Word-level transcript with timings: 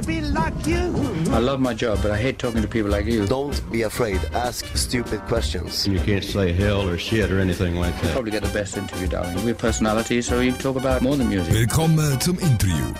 to 0.00 0.06
be 0.06 0.20
like 0.20 0.66
you. 0.66 0.94
I 1.32 1.38
love 1.38 1.60
my 1.60 1.74
job, 1.74 1.98
but 2.02 2.10
I 2.10 2.16
hate 2.16 2.38
talking 2.38 2.62
to 2.62 2.68
people 2.68 2.90
like 2.90 3.06
you. 3.06 3.26
Don't 3.26 3.58
be 3.70 3.82
afraid. 3.82 4.20
Ask 4.32 4.64
stupid 4.76 5.20
questions. 5.22 5.86
You 5.86 5.98
can't 5.98 6.24
say 6.24 6.52
hell 6.52 6.88
or 6.88 6.98
shit 6.98 7.30
or 7.30 7.40
anything 7.40 7.76
like 7.76 8.00
that. 8.02 8.12
Probably 8.12 8.30
get 8.30 8.42
the 8.42 8.52
best 8.52 8.76
interview, 8.76 9.08
darling. 9.08 9.44
We're 9.44 9.54
personalities, 9.54 10.26
so 10.26 10.40
you 10.40 10.52
can 10.52 10.60
talk 10.60 10.76
about 10.76 11.02
more 11.02 11.16
than 11.16 11.28
music. 11.28 11.52
Willkommen 11.52 12.20
zum 12.20 12.38
Interview. 12.38 12.94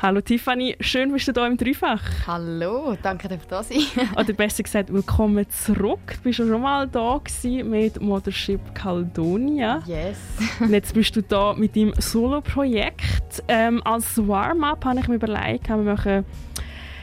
Hallo 0.00 0.20
Tiffany, 0.20 0.76
schön 0.78 1.10
bist 1.10 1.26
du 1.26 1.32
hier 1.32 1.44
im 1.44 1.56
Dreifach. 1.56 2.00
Hallo, 2.24 2.96
danke, 3.02 3.26
dass 3.26 3.40
du 3.40 3.48
da 3.48 3.64
sein. 3.64 3.78
Oder 4.16 4.32
besser 4.32 4.62
gesagt, 4.62 4.92
willkommen 4.92 5.44
zurück. 5.50 5.98
Du 6.14 6.22
bist 6.22 6.38
ja 6.38 6.46
schon 6.46 6.62
mal 6.62 6.86
da 6.86 7.20
mit 7.42 8.00
Mothership 8.00 8.60
Caledonia. 8.76 9.82
Yes. 9.86 10.16
Und 10.60 10.70
jetzt 10.70 10.94
bist 10.94 11.16
du 11.16 11.22
da 11.22 11.52
mit 11.52 11.74
deinem 11.74 11.94
Solo-Projekt. 11.98 13.42
Ähm, 13.48 13.82
als 13.84 14.24
Warm-up 14.24 14.84
habe 14.84 15.00
ich 15.00 15.08
mir 15.08 15.16
überlegt, 15.16 15.68
wir 15.68 15.76
machen 15.78 16.24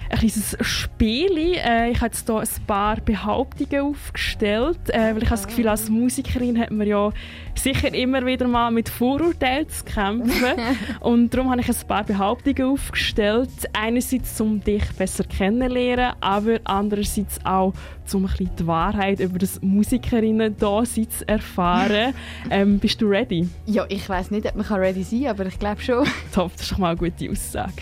ein 0.10 0.20
kleines 0.20 0.58
Spiel. 0.62 1.38
Äh, 1.38 1.92
ich 1.92 1.98
habe 1.98 2.08
jetzt 2.08 2.26
hier 2.26 2.40
ein 2.40 2.66
paar 2.68 2.98
Behauptungen 2.98 3.94
aufgestellt, 3.94 4.80
äh, 4.90 5.16
weil 5.16 5.24
ich 5.24 5.30
habe 5.30 5.42
das 5.42 5.48
Gefühl, 5.48 5.68
als 5.68 5.90
Musikerin 5.90 6.60
hat 6.60 6.72
man 6.72 6.88
ja 6.88 7.12
sicher 7.56 7.94
immer 7.94 8.26
wieder 8.26 8.48
mal 8.48 8.72
mit 8.72 8.90
Vorurteilen 8.90 9.68
zu 9.70 9.84
kämpfen. 9.86 10.54
und 11.00 11.34
darum 11.34 11.52
habe 11.52 11.62
ich 11.62 11.70
ein 11.70 11.88
paar 11.88 12.04
Behauptungen 12.04 12.74
aufgestellt. 12.74 13.50
Einerseits, 13.74 14.40
um 14.42 14.64
dich 14.64 14.84
besser 14.98 15.24
kennenzulernen, 15.24 16.14
aber 16.22 16.60
andererseits 16.64 17.40
auch, 17.44 17.74
um 18.14 18.26
ein 18.26 18.32
bisschen 18.32 18.56
die 18.60 18.68
Wahrheit 18.68 19.20
über 19.20 19.40
das 19.40 19.62
Musikerinnen-Dasein 19.62 21.10
zu 21.10 21.28
erfahren. 21.28 22.14
ähm, 22.52 22.80
bist 22.80 23.02
du 23.02 23.08
ready? 23.08 23.50
Ja, 23.66 23.86
ich 23.90 24.08
weiß 24.08 24.32
nicht, 24.32 24.46
ob 24.46 24.56
man 24.56 24.66
ready 24.80 25.04
sein 25.04 25.24
kann, 25.24 25.30
aber 25.32 25.46
ich 25.48 25.58
glaube 25.58 25.82
schon. 25.82 26.08
Top, 26.34 26.52
das 26.54 26.64
ist 26.64 26.72
doch 26.72 26.78
mal 26.78 26.90
eine 26.90 26.98
gute 26.98 27.32
Aussage. 27.32 27.74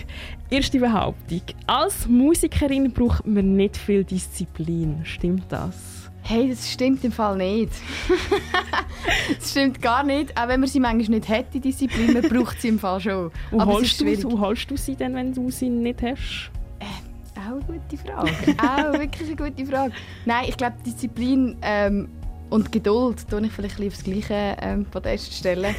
Erste 0.53 0.79
Behauptung. 0.79 1.41
Als 1.65 2.07
Musikerin 2.07 2.93
braucht 2.93 3.25
man 3.25 3.55
nicht 3.55 3.75
viel 3.75 4.03
Disziplin. 4.03 4.99
Stimmt 5.03 5.45
das? 5.49 6.11
Hey, 6.21 6.47
das 6.47 6.71
stimmt 6.71 7.03
im 7.03 7.11
Fall 7.11 7.37
nicht. 7.37 7.71
das 9.39 9.49
stimmt 9.49 9.81
gar 9.81 10.03
nicht. 10.03 10.37
Auch 10.37 10.47
wenn 10.47 10.59
man 10.59 10.69
sie 10.69 10.79
manchmal 10.79 11.17
nicht 11.17 11.27
hätte, 11.27 11.59
Disziplin, 11.59 12.13
man 12.13 12.21
braucht 12.29 12.61
sie 12.61 12.67
im 12.67 12.77
Fall 12.77 12.99
schon. 12.99 13.31
Wo 13.49 13.61
Aber 13.61 13.73
holst, 13.73 13.99
du, 13.99 14.39
holst 14.39 14.69
du 14.69 14.77
sie 14.77 14.95
denn, 14.95 15.15
wenn 15.15 15.33
du 15.33 15.49
sie 15.49 15.69
nicht 15.69 16.03
hast? 16.03 16.51
Äh, 16.79 17.39
auch 17.39 17.67
eine 17.67 17.79
gute 17.79 17.97
Frage. 17.97 18.31
auch 18.59 18.99
wirklich 18.99 19.29
eine 19.29 19.35
gute 19.35 19.65
Frage. 19.65 19.93
Nein, 20.25 20.45
ich 20.49 20.55
glaube, 20.55 20.75
Disziplin 20.85 21.57
ähm, 21.63 22.09
und 22.51 22.71
Geduld 22.71 23.27
tue 23.27 23.43
ich 23.43 23.51
vielleicht 23.51 23.79
ein 23.79 23.87
aufs 23.87 24.03
gleiche 24.03 24.55
ähm, 24.61 24.85
Podest 24.85 25.33
stellen. 25.33 25.73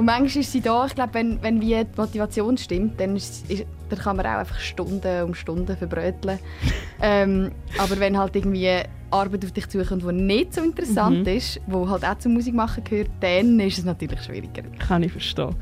Und 0.00 0.06
manchmal 0.06 0.40
ist 0.40 0.52
sie 0.52 0.62
da. 0.62 0.86
Ich 0.86 0.94
glaube, 0.94 1.12
wenn, 1.12 1.42
wenn 1.42 1.60
wie 1.60 1.76
die 1.84 2.00
Motivation 2.00 2.56
stimmt, 2.56 2.98
dann, 2.98 3.16
ist, 3.16 3.50
ist, 3.50 3.66
dann 3.90 3.98
kann 3.98 4.16
man 4.16 4.24
auch 4.24 4.38
einfach 4.38 4.58
Stunden 4.58 5.24
um 5.24 5.34
Stunden 5.34 5.76
verbröteln. 5.76 6.38
ähm, 7.02 7.52
aber 7.76 8.00
wenn 8.00 8.16
halt 8.16 8.34
irgendwie 8.34 8.70
Arbeit 9.10 9.44
auf 9.44 9.52
dich 9.52 9.68
zukommt, 9.68 10.02
die 10.02 10.12
nicht 10.12 10.54
so 10.54 10.62
interessant 10.62 11.26
mhm. 11.26 11.36
ist, 11.36 11.60
die 11.66 11.74
halt 11.74 12.02
auch 12.06 12.18
zum 12.18 12.32
Musikmachen 12.32 12.82
gehört, 12.82 13.10
dann 13.20 13.60
ist 13.60 13.76
es 13.76 13.84
natürlich 13.84 14.22
schwieriger. 14.22 14.62
Kann 14.78 15.02
ich 15.02 15.12
verstehen. 15.12 15.54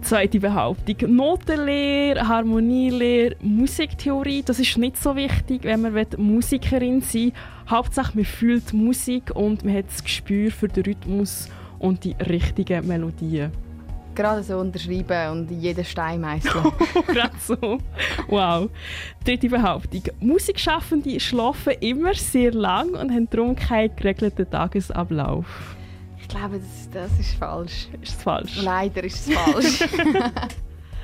Zweite 0.00 0.40
Behauptung. 0.40 1.14
Notenlehre, 1.14 2.26
Harmonielehre, 2.26 3.36
Musiktheorie, 3.42 4.44
das 4.46 4.60
ist 4.60 4.78
nicht 4.78 4.96
so 4.96 5.14
wichtig, 5.14 5.64
wenn 5.64 5.82
man 5.82 6.06
Musikerin 6.16 7.02
sein 7.02 7.24
will. 7.24 7.32
Hauptsache, 7.68 8.16
man 8.16 8.24
fühlt 8.24 8.72
Musik 8.72 9.30
und 9.34 9.62
man 9.62 9.76
hat 9.76 9.88
das 9.88 10.02
Gespür 10.02 10.50
für 10.50 10.68
den 10.68 10.84
Rhythmus 10.84 11.50
und 11.78 12.04
die 12.04 12.12
richtigen 12.12 12.86
Melodien. 12.86 13.52
Gerade 14.14 14.42
so 14.42 14.58
unterschreiben 14.58 15.30
und 15.30 15.50
jeden 15.50 15.84
Stein 15.84 16.20
meißeln. 16.20 16.64
Gerade 17.06 17.36
so. 17.40 17.78
Wow. 18.28 18.70
Dritte 19.24 19.48
Behauptung. 19.48 20.02
Musikschaffende 20.20 21.18
schlafen 21.18 21.74
immer 21.80 22.14
sehr 22.14 22.52
lang 22.52 22.90
und 22.90 23.10
haben 23.10 23.28
darum 23.30 23.56
keinen 23.56 23.94
geregelten 23.96 24.48
Tagesablauf. 24.50 25.46
Ich 26.20 26.28
glaube, 26.28 26.58
das, 26.58 26.90
das 26.90 27.18
ist 27.18 27.34
falsch. 27.34 27.88
Ist 28.00 28.16
es 28.16 28.22
falsch? 28.22 28.62
Leider 28.62 29.04
ist 29.04 29.28
es 29.28 29.34
falsch. 29.34 29.78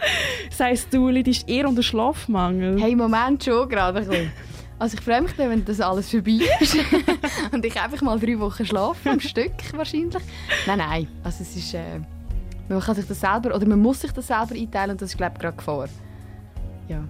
das 0.49 0.61
heisst, 0.61 0.95
du 0.95 1.09
leidest 1.09 1.49
eher 1.49 1.69
unter 1.69 1.83
Schlafmangel? 1.83 2.81
Hey, 2.81 2.93
im 2.93 2.99
Moment 2.99 3.45
schon 3.45 3.69
gerade 3.69 3.99
ein 3.99 4.07
bisschen. 4.07 4.33
Also 4.79 4.97
ich 4.97 5.05
freue 5.05 5.21
mich 5.21 5.33
dann, 5.33 5.51
wenn 5.51 5.63
das 5.63 5.79
alles 5.79 6.11
vorbei 6.11 6.41
ist 6.59 6.75
und 7.53 7.63
ich 7.67 7.79
einfach 7.79 8.01
mal 8.01 8.19
drei 8.19 8.39
Wochen 8.41 8.65
schlafe 8.65 9.11
am 9.11 9.21
Stück 9.21 9.53
wahrscheinlich. 9.75 10.23
Nein, 10.67 10.79
nein, 10.79 11.09
also 11.23 11.43
es 11.43 11.55
ist, 11.55 11.75
äh, 11.75 12.01
man 12.75 12.81
kann 12.81 12.95
sich 12.95 13.07
das 13.07 13.21
selber, 13.21 13.55
oder 13.55 13.67
man 13.67 13.81
muss 13.81 14.01
sich 14.01 14.13
das 14.13 14.27
selber 14.27 14.55
einteilen 14.55 14.93
und 14.93 15.03
das 15.03 15.11
ist 15.11 15.17
glaube 15.17 15.33
ich 15.35 15.41
gerade 15.41 15.57
Gefahr. 15.57 15.89
Ja. 16.89 17.05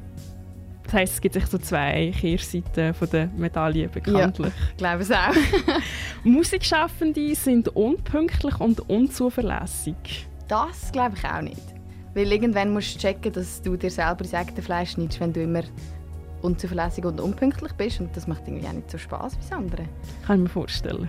Das 0.85 0.93
heisst, 0.95 1.15
es 1.15 1.21
gibt 1.21 1.35
sich 1.35 1.47
so 1.47 1.59
zwei 1.59 2.13
Kehrseiten 2.19 2.95
von 2.95 3.09
der 3.11 3.29
Medaille 3.37 3.89
bekanntlich. 3.89 4.49
Ja, 4.49 4.65
ich 4.71 4.77
glaube 4.77 5.03
es 5.03 5.11
auch. 5.13 5.35
Musikschaffende 6.25 7.35
sind 7.35 7.69
unpünktlich 7.69 8.59
und 8.59 8.89
unzuverlässig. 8.89 10.27
Das 10.49 10.91
glaube 10.91 11.17
ich 11.17 11.25
auch 11.25 11.43
nicht. 11.43 11.63
Weil 12.15 12.33
irgendwann 12.33 12.73
musst 12.73 12.97
du 12.97 12.99
checken, 12.99 13.33
dass 13.33 13.63
du 13.63 13.77
dir 13.77 13.91
selber 13.91 14.25
ins 14.25 14.35
eigene 14.35 14.63
Fleisch 14.63 14.93
schneidest, 14.93 15.21
wenn 15.21 15.33
du 15.33 15.43
immer 15.43 15.63
unzuverlässig 16.43 17.05
und 17.05 17.21
unpünktlich 17.21 17.73
bist. 17.75 18.01
Und 18.01 18.17
das 18.17 18.27
macht 18.27 18.49
irgendwie 18.49 18.67
auch 18.67 18.73
nicht 18.73 18.91
so 18.91 18.99
Spaß 18.99 19.35
wie 19.35 19.41
das 19.43 19.53
andere. 19.53 19.85
Kann 20.27 20.37
ich 20.39 20.43
mir 20.43 20.49
vorstellen. 20.49 21.09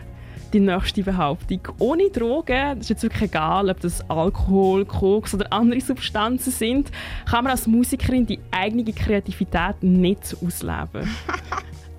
Die 0.53 0.59
nächste 0.59 1.03
Behauptung. 1.03 1.61
Ohne 1.79 2.09
Drogen, 2.09 2.75
das 2.75 2.79
ist 2.79 2.89
jetzt 2.89 3.03
wirklich 3.03 3.23
egal, 3.23 3.69
ob 3.69 3.79
das 3.79 4.09
Alkohol, 4.09 4.85
Koks 4.85 5.33
oder 5.33 5.51
andere 5.53 5.79
Substanzen 5.79 6.51
sind, 6.51 6.91
kann 7.29 7.45
man 7.45 7.51
als 7.51 7.67
Musikerin 7.67 8.25
die 8.25 8.39
eigene 8.51 8.91
Kreativität 8.91 9.81
nicht 9.81 10.35
ausleben. 10.45 11.09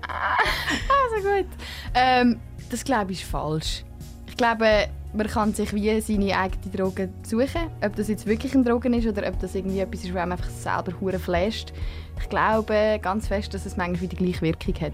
also 0.07 1.27
gut. 1.27 1.47
Ähm, 1.95 2.39
das 2.69 2.83
glaube 2.83 3.11
ich 3.11 3.21
ist 3.21 3.29
falsch. 3.29 3.83
Ich 4.27 4.37
glaube, 4.37 4.87
man 5.13 5.27
kann 5.27 5.53
sich 5.53 5.73
wie 5.73 6.01
seine 6.01 6.37
eigene 6.37 6.75
Droge 6.75 7.09
suchen. 7.23 7.69
Ob 7.83 7.95
das 7.95 8.07
jetzt 8.07 8.25
wirklich 8.25 8.53
eine 8.55 8.63
Droge 8.63 8.89
ist 8.95 9.07
oder 9.07 9.27
ob 9.27 9.39
das 9.39 9.55
irgendwie 9.55 9.79
etwas 9.79 10.03
ist, 10.03 10.13
was 10.13 10.21
einem 10.21 10.31
einfach 10.33 10.49
selber 10.49 10.93
hure 10.99 11.19
flasht. 11.19 11.71
Ich 12.19 12.29
glaube 12.29 12.99
ganz 13.01 13.27
fest, 13.27 13.53
dass 13.53 13.65
es 13.65 13.77
manchmal 13.77 14.01
wieder 14.01 14.15
die 14.15 14.25
gleiche 14.25 14.41
Wirkung 14.41 14.75
hat. 14.81 14.93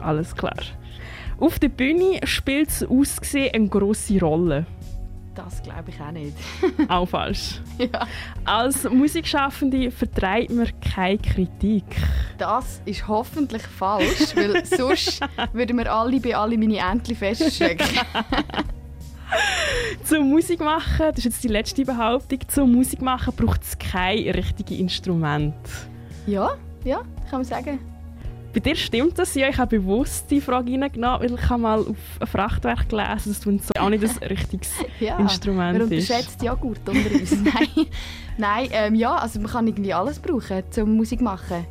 Alles 0.00 0.34
klar. 0.34 0.56
Auf 1.40 1.58
der 1.58 1.70
Bühne 1.70 2.20
spielt 2.24 2.68
es 2.68 2.84
ausgesehen 2.84 3.54
eine 3.54 3.68
grosse 3.68 4.20
Rolle. 4.20 4.66
Das 5.34 5.62
glaube 5.62 5.88
ich 5.88 5.98
auch 5.98 6.10
nicht. 6.10 6.36
auch 6.88 7.06
falsch. 7.06 7.62
Ja. 7.78 8.06
Als 8.44 8.88
Musikschaffende 8.90 9.90
vertreibt 9.90 10.50
man 10.50 10.68
keine 10.80 11.16
Kritik. 11.16 11.84
Das 12.36 12.82
ist 12.84 13.08
hoffentlich 13.08 13.62
falsch, 13.62 14.36
weil 14.36 14.62
sonst 14.66 15.20
würden 15.54 15.78
wir 15.78 15.90
alle 15.90 16.20
bei 16.20 16.36
alle 16.36 16.58
meine 16.58 16.76
Entchen 16.76 17.16
feststecken. 17.16 17.86
zum 20.04 20.28
Musik 20.28 20.60
machen, 20.60 21.06
das 21.08 21.18
ist 21.18 21.24
jetzt 21.24 21.44
die 21.44 21.48
letzte 21.48 21.86
Behauptung, 21.86 22.40
zum 22.48 22.72
Musik 22.72 23.00
machen 23.00 23.32
braucht 23.34 23.62
es 23.62 23.78
kein 23.78 24.28
richtiges 24.28 24.78
Instrument. 24.78 25.54
Ja, 26.26 26.50
ja, 26.84 26.98
kann 27.30 27.40
man 27.40 27.44
sagen. 27.44 27.78
Bei 28.52 28.58
dir 28.58 28.74
stimmt 28.74 29.18
das 29.18 29.34
ja. 29.34 29.48
Ich 29.48 29.58
habe 29.58 29.78
bewusst 29.78 30.30
die 30.30 30.40
Frage 30.40 30.72
reingenommen, 30.72 31.20
weil 31.20 31.34
ich 31.34 31.48
habe 31.48 31.62
mal 31.62 31.80
auf 31.80 31.96
ein 32.18 32.26
Frachtwerk 32.26 32.88
gelesen, 32.88 33.32
dass 33.32 33.40
du 33.40 33.56
so 33.58 33.72
auch 33.78 33.88
nicht 33.88 34.02
ein 34.02 34.28
richtiges 34.28 34.72
ja, 35.00 35.18
Instrument 35.18 35.78
man 35.78 35.82
unterschätzt 35.82 36.42
Joghurt 36.42 36.88
unter 36.88 37.12
uns. 37.12 37.32
Nein, 37.44 37.86
Nein 38.36 38.68
ähm, 38.72 38.94
ja, 38.96 39.14
also 39.16 39.40
man 39.40 39.50
kann 39.50 39.66
irgendwie 39.66 39.94
alles 39.94 40.18
brauchen 40.18 40.62
zum 40.70 40.96
Musik 40.96 41.20
machen. 41.20 41.64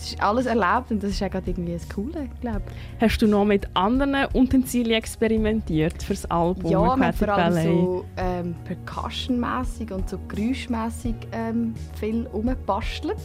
Es 0.00 0.12
ist 0.12 0.22
alles 0.22 0.46
erlaubt 0.46 0.90
und 0.90 1.02
das 1.02 1.10
ist 1.10 1.20
ja 1.20 1.28
gerade 1.28 1.50
irgendwie 1.50 1.74
das 1.74 1.86
Coole, 1.86 2.30
glaube 2.40 2.62
Hast 2.98 3.20
du 3.20 3.26
noch 3.26 3.44
mit 3.44 3.68
anderen 3.74 4.16
Utensilien 4.32 4.96
experimentiert 4.96 6.02
für 6.02 6.14
das 6.14 6.24
Album? 6.30 6.70
Ja, 6.70 6.96
man 6.96 7.12
vor 7.12 7.28
allem 7.28 7.54
Ballet? 7.54 7.66
so 7.66 8.04
ähm, 8.16 8.54
percussionmässig 8.64 9.92
und 9.92 10.08
so 10.08 10.18
geräuschmässig 10.26 11.16
ähm, 11.32 11.74
viel 11.98 12.26
umgebastelt. 12.32 13.18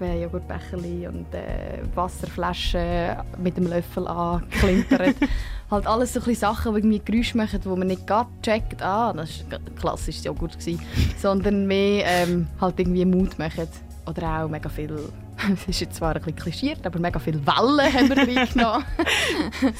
Eben 0.00 0.22
Joghurtbecherli 0.22 1.08
und 1.08 1.32
äh, 1.34 1.80
Wasserflaschen 1.94 3.16
mit 3.42 3.56
dem 3.56 3.66
Löffel 3.66 4.06
angeklimpert. 4.06 5.16
halt 5.70 5.86
alles 5.86 6.14
so 6.14 6.20
Sachen, 6.34 6.74
die 6.74 6.80
irgendwie 6.80 7.02
Geräusche 7.04 7.36
machen, 7.36 7.60
wo 7.64 7.74
man 7.74 7.88
nicht 7.88 8.06
gerade 8.06 8.28
checkt, 8.42 8.82
ah, 8.82 9.12
das 9.12 9.44
war 9.50 9.58
klassisches 9.78 10.24
Joghurt, 10.24 10.58
gewesen, 10.58 10.80
sondern 11.18 11.66
mehr 11.66 12.04
ähm, 12.06 12.46
halt 12.60 12.78
irgendwie 12.78 13.04
Mut 13.04 13.38
machen. 13.38 13.68
Oder 14.06 14.44
auch 14.44 14.48
mega 14.48 14.68
viel 14.68 14.96
es 15.52 15.68
ist 15.68 15.80
jetzt 15.80 15.96
zwar 15.96 16.14
ein 16.14 16.22
bisschen 16.22 16.36
klischiert, 16.36 16.86
aber 16.86 16.98
mega 16.98 17.18
viele 17.18 17.44
Wellen 17.46 17.92
haben 17.92 18.08
wir 18.08 18.36
reingenommen. 18.36 18.84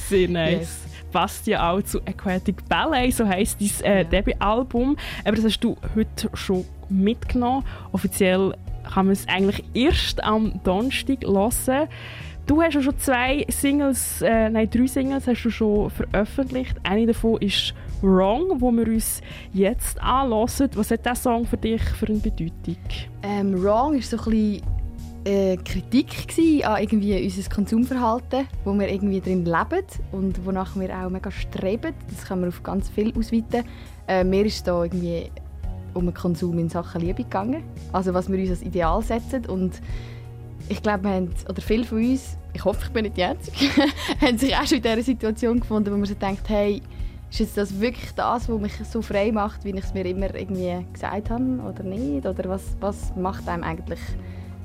Sehr 0.07 0.27
nice. 0.27 0.59
Yes. 0.59 0.79
Passt 1.11 1.47
ja 1.47 1.71
auch 1.71 1.81
zu 1.81 1.99
Aquatic 2.05 2.67
Ballet, 2.69 3.11
so 3.11 3.27
heisst 3.27 3.59
dein 3.59 3.85
äh, 3.85 3.97
ja. 3.97 4.03
Debütalbum. 4.03 4.95
Aber 5.25 5.35
das 5.35 5.45
hast 5.45 5.59
du 5.59 5.75
heute 5.95 6.29
schon 6.33 6.65
mitgenommen. 6.89 7.65
Offiziell 7.91 8.53
kann 8.89 9.05
man 9.05 9.13
es 9.13 9.27
eigentlich 9.27 9.63
erst 9.73 10.23
am 10.23 10.61
Donnerstag 10.63 11.23
hören. 11.23 11.87
Du 12.45 12.61
hast 12.63 12.73
ja 12.73 12.81
schon 12.81 12.97
zwei 12.97 13.45
Singles, 13.47 14.23
äh, 14.23 14.49
nein, 14.49 14.67
drei 14.71 14.87
Singles 14.87 15.27
hast 15.27 15.43
du 15.43 15.51
schon 15.51 15.91
veröffentlicht. 15.91 16.75
Eine 16.83 17.05
davon 17.05 17.39
ist 17.41 17.75
«Wrong», 18.01 18.59
wo 18.59 18.71
wir 18.71 18.87
uns 18.87 19.21
jetzt 19.53 20.01
anhören. 20.01 20.47
Was 20.73 20.89
hat 20.89 21.05
dieser 21.05 21.15
Song 21.15 21.45
für 21.45 21.57
dich 21.57 21.81
für 21.81 22.07
eine 22.07 22.17
Bedeutung? 22.17 22.77
Ähm, 23.21 23.61
«Wrong» 23.61 23.93
war 23.93 24.01
so 24.01 24.17
ein 24.17 24.23
bisschen 24.23 24.63
äh, 25.25 25.57
Kritik 25.57 26.65
an 26.65 26.81
irgendwie 26.81 27.23
unser 27.23 27.49
Konsumverhalten, 27.49 28.47
wo 28.65 28.73
wir 28.73 28.89
irgendwie 28.89 29.21
drin 29.21 29.45
leben 29.45 29.85
und 30.11 30.43
wonach 30.43 30.75
wir 30.75 30.89
auch 30.89 31.09
mega 31.09 31.29
streben. 31.29 31.93
Das 32.09 32.25
kann 32.25 32.39
man 32.39 32.49
auf 32.49 32.63
ganz 32.63 32.89
viel 32.89 33.13
ausweiten. 33.15 33.63
Äh, 34.07 34.23
mir 34.23 34.45
ist 34.45 34.67
da 34.67 34.83
irgendwie 34.83 35.29
um 35.93 36.05
den 36.05 36.13
Konsum 36.13 36.57
in 36.59 36.69
Sachen 36.69 37.01
Liebe 37.01 37.23
gegangen. 37.23 37.63
Also 37.91 38.13
was 38.13 38.31
wir 38.31 38.39
uns 38.39 38.49
als 38.49 38.61
Ideal 38.61 39.01
setzen 39.01 39.45
und 39.45 39.81
ich 40.69 40.83
glaube, 40.83 41.03
wir 41.03 41.11
haben, 41.11 41.29
oder 41.49 41.61
viele 41.61 41.83
von 41.83 41.97
uns, 41.97 42.37
ich 42.53 42.63
hoffe, 42.63 42.81
ich 42.85 42.91
bin 42.91 43.03
nicht 43.03 43.17
die 43.17 43.23
Einzige, 43.23 43.57
haben 44.21 44.37
sich 44.37 44.55
auch 44.55 44.65
schon 44.65 44.77
in 44.77 44.83
dieser 44.83 45.01
Situation 45.01 45.59
gefunden, 45.59 45.91
wo 45.91 45.97
man 45.97 46.05
sich 46.05 46.17
denkt, 46.17 46.47
hey, 46.47 46.81
ist 47.31 47.57
das 47.57 47.79
wirklich 47.79 48.11
das, 48.15 48.49
was 48.49 48.59
mich 48.59 48.73
so 48.89 49.01
frei 49.01 49.31
macht, 49.31 49.63
wie 49.63 49.69
ich 49.69 49.83
es 49.83 49.93
mir 49.93 50.05
immer 50.05 50.33
irgendwie 50.33 50.85
gesagt 50.91 51.29
habe 51.29 51.43
oder 51.67 51.83
nicht? 51.83 52.25
Oder 52.25 52.49
was, 52.49 52.75
was 52.79 53.15
macht 53.15 53.47
einem 53.47 53.63
eigentlich, 53.63 53.99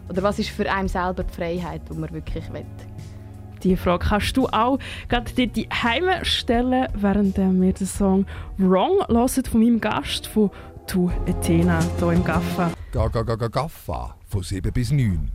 oder 0.08 0.22
was 0.22 0.38
ist 0.38 0.50
für 0.50 0.70
einen 0.70 0.88
selber 0.88 1.24
die 1.24 1.34
Freiheit, 1.34 1.82
die 1.90 1.94
man 1.94 2.12
wirklich 2.12 2.50
will? 2.52 2.64
Diese 3.62 3.76
Frage 3.78 4.06
kannst 4.06 4.36
du 4.36 4.46
auch 4.48 4.78
gerade 5.08 5.32
dir 5.32 5.46
die 5.46 5.68
Heime 5.70 6.24
stellen, 6.24 6.86
während 6.94 7.36
wir 7.36 7.72
den 7.72 7.86
Song 7.86 8.26
«Wrong» 8.58 8.98
hören 9.08 9.28
von 9.28 9.60
meinem 9.60 9.80
Gast, 9.80 10.26
von 10.26 10.50
«Tu 10.86 11.10
Athena» 11.28 11.80
hier 11.98 12.12
im 12.12 12.24
Gaffa. 12.24 12.70
Ga, 12.92 13.08
ga, 13.08 13.22
ga, 13.22 13.36
ga, 13.36 13.48
Gaffa, 13.48 14.16
von 14.28 14.42
7 14.42 14.72
bis 14.72 14.90
9. 14.90 15.30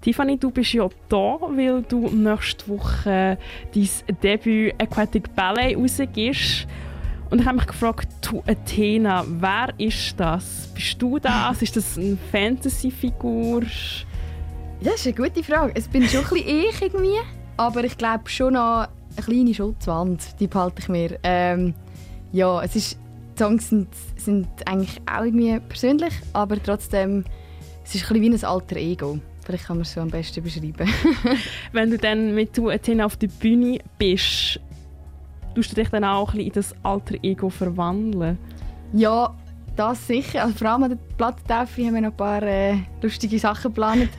Tiffany, 0.00 0.38
du 0.38 0.50
bist 0.50 0.72
ja 0.72 0.88
da, 1.08 1.38
weil 1.40 1.82
du 1.82 2.08
nächste 2.08 2.68
Woche 2.68 3.36
dein 3.74 3.88
Debüt 4.22 4.74
Aquatic 4.80 5.34
Ballet 5.36 5.76
rausgibst. 5.76 6.66
Und 7.28 7.40
ich 7.40 7.46
habe 7.46 7.58
mich 7.58 7.66
gefragt, 7.66 8.08
du 8.22 8.42
Athena, 8.46 9.24
wer 9.28 9.72
ist 9.78 10.18
das? 10.18 10.68
Bist 10.74 11.00
du 11.00 11.18
das? 11.18 11.62
Ist 11.62 11.76
das 11.76 11.98
eine 11.98 12.16
Fantasy-Figur? 12.32 13.62
Das 14.82 14.94
ist 14.94 15.06
eine 15.06 15.14
gute 15.14 15.44
Frage. 15.44 15.72
Es 15.74 15.86
bin 15.86 16.08
schon 16.08 16.24
ein 16.24 16.30
bisschen 16.30 16.48
ich 16.48 16.82
irgendwie, 16.82 17.20
aber 17.56 17.84
ich 17.84 17.96
glaube 17.98 18.28
schon 18.28 18.54
noch 18.54 18.88
eine 19.16 19.24
kleine 19.24 19.54
Schutzwand, 19.54 20.40
die 20.40 20.46
behalte 20.46 20.80
ich 20.80 20.88
mir. 20.88 21.18
Ähm, 21.22 21.74
ja, 22.32 22.62
es 22.62 22.74
ist, 22.74 22.98
Songs 23.40 23.70
sind, 23.70 23.88
sind 24.16 24.48
eigentlich 24.66 25.00
auch 25.10 25.24
irgendwie 25.24 25.58
persönlich, 25.60 26.12
aber 26.34 26.62
trotzdem, 26.62 27.24
es 27.82 27.94
ist 27.94 28.02
ein 28.02 28.20
bisschen 28.20 28.32
wie 28.32 28.36
ein 28.36 28.44
alter 28.44 28.76
Ego. 28.76 29.18
Vielleicht 29.46 29.64
kann 29.64 29.78
man 29.78 29.82
es 29.82 29.94
so 29.94 30.00
am 30.02 30.10
besten 30.10 30.44
beschreiben. 30.44 30.86
Wenn 31.72 31.90
du 31.90 31.96
dann 31.96 32.34
mit 32.34 32.56
du 32.56 32.68
Athena 32.68 33.06
auf 33.06 33.16
der 33.16 33.28
Bühne 33.28 33.78
bist, 33.96 34.60
tust 35.54 35.72
du 35.72 35.74
dich 35.74 35.88
dann 35.88 36.04
auch 36.04 36.34
ein 36.34 36.36
bisschen 36.36 36.46
in 36.48 36.52
das 36.52 36.74
alter 36.82 37.14
Ego 37.22 37.48
verwandeln? 37.48 38.36
Ja, 38.92 39.34
das 39.74 40.06
sicher. 40.06 40.42
Also 40.42 40.58
vor 40.58 40.68
allem 40.68 40.82
an 40.82 40.90
der 40.90 40.98
Plattentaufe 41.16 41.82
haben 41.86 41.94
wir 41.94 42.02
noch 42.02 42.10
ein 42.10 42.16
paar 42.16 42.42
äh, 42.42 42.74
lustige 43.00 43.38
Sachen 43.38 43.72
geplant. 43.72 44.10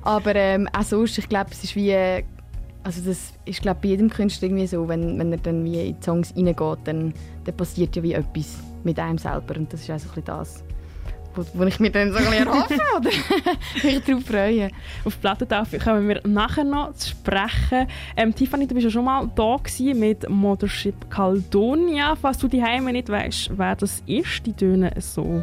Aber 0.00 0.34
ähm, 0.34 0.66
auch 0.72 0.82
sonst, 0.82 1.18
ich 1.18 1.28
glaube, 1.28 1.50
es 1.50 1.62
ist 1.62 1.76
wie... 1.76 1.94
Also 2.82 3.02
das 3.02 3.34
ist 3.44 3.60
glaube 3.60 3.80
bei 3.82 3.88
jedem 3.88 4.08
Künstler 4.08 4.48
irgendwie 4.48 4.66
so, 4.66 4.88
wenn, 4.88 5.18
wenn 5.18 5.32
er 5.32 5.38
dann 5.38 5.62
wie 5.66 5.88
in 5.88 6.00
die 6.00 6.02
Songs 6.02 6.34
reingeht, 6.34 6.78
dann, 6.84 7.12
dann 7.44 7.56
passiert 7.58 7.94
ja 7.94 8.02
wie 8.02 8.14
etwas 8.14 8.69
mit 8.84 8.98
einem 8.98 9.18
selber 9.18 9.56
und 9.56 9.72
das 9.72 9.82
ist 9.82 9.90
auch 9.90 9.98
so 9.98 10.08
ein 10.08 10.14
bisschen 10.14 10.24
das 10.24 10.64
wo, 11.34 11.44
wo 11.54 11.64
ich 11.64 11.80
mir 11.80 11.90
dann 11.90 12.12
so 12.12 12.18
ein 12.18 12.32
erhoffe 12.32 12.74
oder 12.96 13.10
mich 13.82 14.04
darauf 14.04 14.24
freue. 14.24 14.70
Auf 15.04 15.14
die 15.14 15.20
Plattentaufe 15.20 15.78
kommen 15.78 16.08
wir 16.08 16.20
nachher 16.26 16.64
noch 16.64 16.94
zu 16.94 17.10
sprechen. 17.10 17.86
Ähm, 18.16 18.34
Tiffany, 18.34 18.66
du 18.66 18.74
bist 18.74 18.84
ja 18.84 18.90
schon 18.90 19.04
mal 19.04 19.30
da 19.34 19.56
mit 19.94 20.28
Mothership 20.28 21.10
Caldonia. 21.10 22.16
Falls 22.16 22.38
du 22.38 22.48
die 22.48 22.62
Heime 22.62 22.92
nicht 22.92 23.08
weißt, 23.08 23.50
wer 23.56 23.76
das 23.76 24.02
ist, 24.06 24.46
die 24.46 24.52
tönen 24.52 24.90
so. 24.98 25.42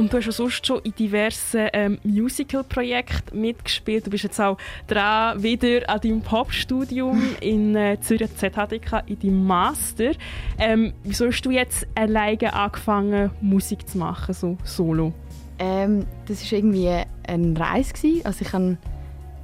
Und 0.00 0.10
du 0.10 0.16
hast 0.16 0.24
ja 0.24 0.32
sonst 0.32 0.66
schon 0.66 0.80
in 0.82 0.94
diversen 0.94 1.68
ähm, 1.74 1.98
Musical-Projekten 2.04 3.38
mitgespielt. 3.38 4.06
Du 4.06 4.10
bist 4.10 4.24
jetzt 4.24 4.40
auch 4.40 4.56
dran, 4.86 5.42
wieder 5.42 5.86
an 5.90 6.00
deinem 6.00 6.22
Popstudium 6.22 7.22
in 7.42 7.76
äh, 7.76 8.00
Zürich 8.00 8.34
ZHDK 8.34 9.02
in 9.04 9.18
deinem 9.18 9.46
Master. 9.46 10.12
Ähm, 10.58 10.94
wieso 11.04 11.26
hast 11.26 11.42
du 11.42 11.50
jetzt 11.50 11.86
alleine 11.94 12.54
angefangen, 12.54 13.30
Musik 13.42 13.86
zu 13.86 13.98
machen, 13.98 14.32
so 14.32 14.56
solo? 14.64 15.12
Ähm, 15.58 16.06
das 16.26 16.50
war 16.50 16.58
irgendwie 16.58 16.88
eine 17.28 17.60
Reise. 17.60 18.22
Also 18.24 18.46
ich 18.46 18.52
habe 18.54 18.78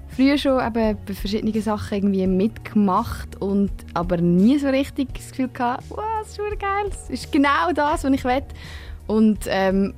früher 0.08 0.38
schon 0.38 0.66
eben 0.66 0.96
bei 1.06 1.12
verschiedenen 1.12 1.60
Sachen 1.60 1.98
irgendwie 1.98 2.26
mitgemacht 2.26 3.42
und 3.42 3.72
aber 3.92 4.16
nie 4.16 4.58
so 4.58 4.68
richtig 4.68 5.12
das 5.12 5.32
Gefühl 5.32 5.48
gehabt, 5.48 5.84
wow, 5.90 5.98
das 6.20 6.30
ist 6.30 6.38
geil, 6.38 6.86
das 6.88 7.10
ist 7.10 7.30
genau 7.30 7.72
das, 7.74 8.04
was 8.04 8.10
ich 8.10 8.24
will. 8.24 8.42
Und 9.06 9.40
ähm, 9.48 9.92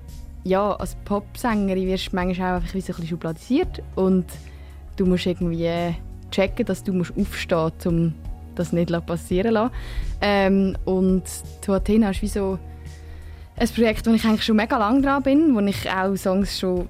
ja, 0.48 0.72
als 0.72 0.96
Popsängerin 1.04 1.86
wirst 1.86 2.12
du 2.12 2.16
manchmal 2.16 2.52
auch 2.52 2.56
einfach 2.56 2.74
ein 2.74 2.80
bisschen 2.80 3.06
schubladisiert 3.06 3.82
und 3.94 4.24
du 4.96 5.06
musst 5.06 5.26
irgendwie 5.26 5.94
checken, 6.30 6.66
dass 6.66 6.82
du 6.82 6.92
musst 6.92 7.12
aufstehen 7.16 7.58
musst, 7.58 7.86
um 7.86 8.14
das 8.54 8.72
nicht 8.72 8.90
passieren 9.06 9.48
zu 9.48 9.54
lassen. 9.54 9.74
Ähm, 10.20 10.76
und 10.84 11.24
«To 11.62 11.74
Athena» 11.74 12.10
ist 12.10 12.22
wie 12.22 12.28
so 12.28 12.58
ein 13.56 13.68
Projekt, 13.68 14.06
wo 14.06 14.10
ich 14.12 14.24
eigentlich 14.24 14.44
schon 14.44 14.56
mega 14.56 14.76
lange 14.78 15.02
dran 15.02 15.22
bin, 15.22 15.54
wo 15.54 15.60
ich 15.60 15.90
auch 15.90 16.16
Songs 16.16 16.58
schon 16.58 16.88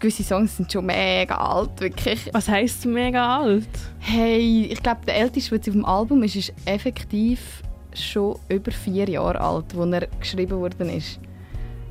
gewisse 0.00 0.22
Songs 0.22 0.56
sind 0.56 0.70
schon 0.70 0.86
mega 0.86 1.36
alt, 1.36 1.80
wirklich. 1.80 2.28
Was 2.32 2.48
heisst 2.48 2.84
mega 2.84 3.38
alt? 3.38 3.68
Hey, 4.00 4.66
ich 4.70 4.82
glaube, 4.82 5.00
der 5.06 5.16
älteste, 5.16 5.58
der 5.58 5.70
auf 5.70 5.74
dem 5.74 5.84
Album 5.84 6.22
ist, 6.22 6.36
ist 6.36 6.52
effektiv 6.66 7.62
schon 7.94 8.36
über 8.48 8.70
vier 8.70 9.08
Jahre 9.08 9.40
alt, 9.40 9.66
wo 9.74 9.84
er 9.84 10.06
geschrieben 10.20 10.58
worden 10.58 10.90
ist. 10.90 11.18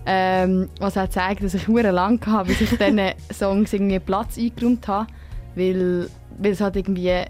Ähm, 0.06 0.70
was 0.80 0.98
auch 0.98 1.08
zeigt, 1.08 1.44
dass 1.44 1.54
ich 1.54 1.64
sehr 1.64 1.92
lang 1.92 2.26
hatte, 2.26 2.50
bis 2.50 2.62
ich 2.62 2.70
diesen 2.70 3.00
Songs 3.32 3.72
irgendwie 3.72 4.00
Platz 4.00 4.38
eingeräumt 4.38 4.88
habe. 4.88 5.08
Weil, 5.56 6.10
weil 6.40 6.52
es 6.52 6.62
halt 6.62 6.76
irgendwie, 6.76 7.24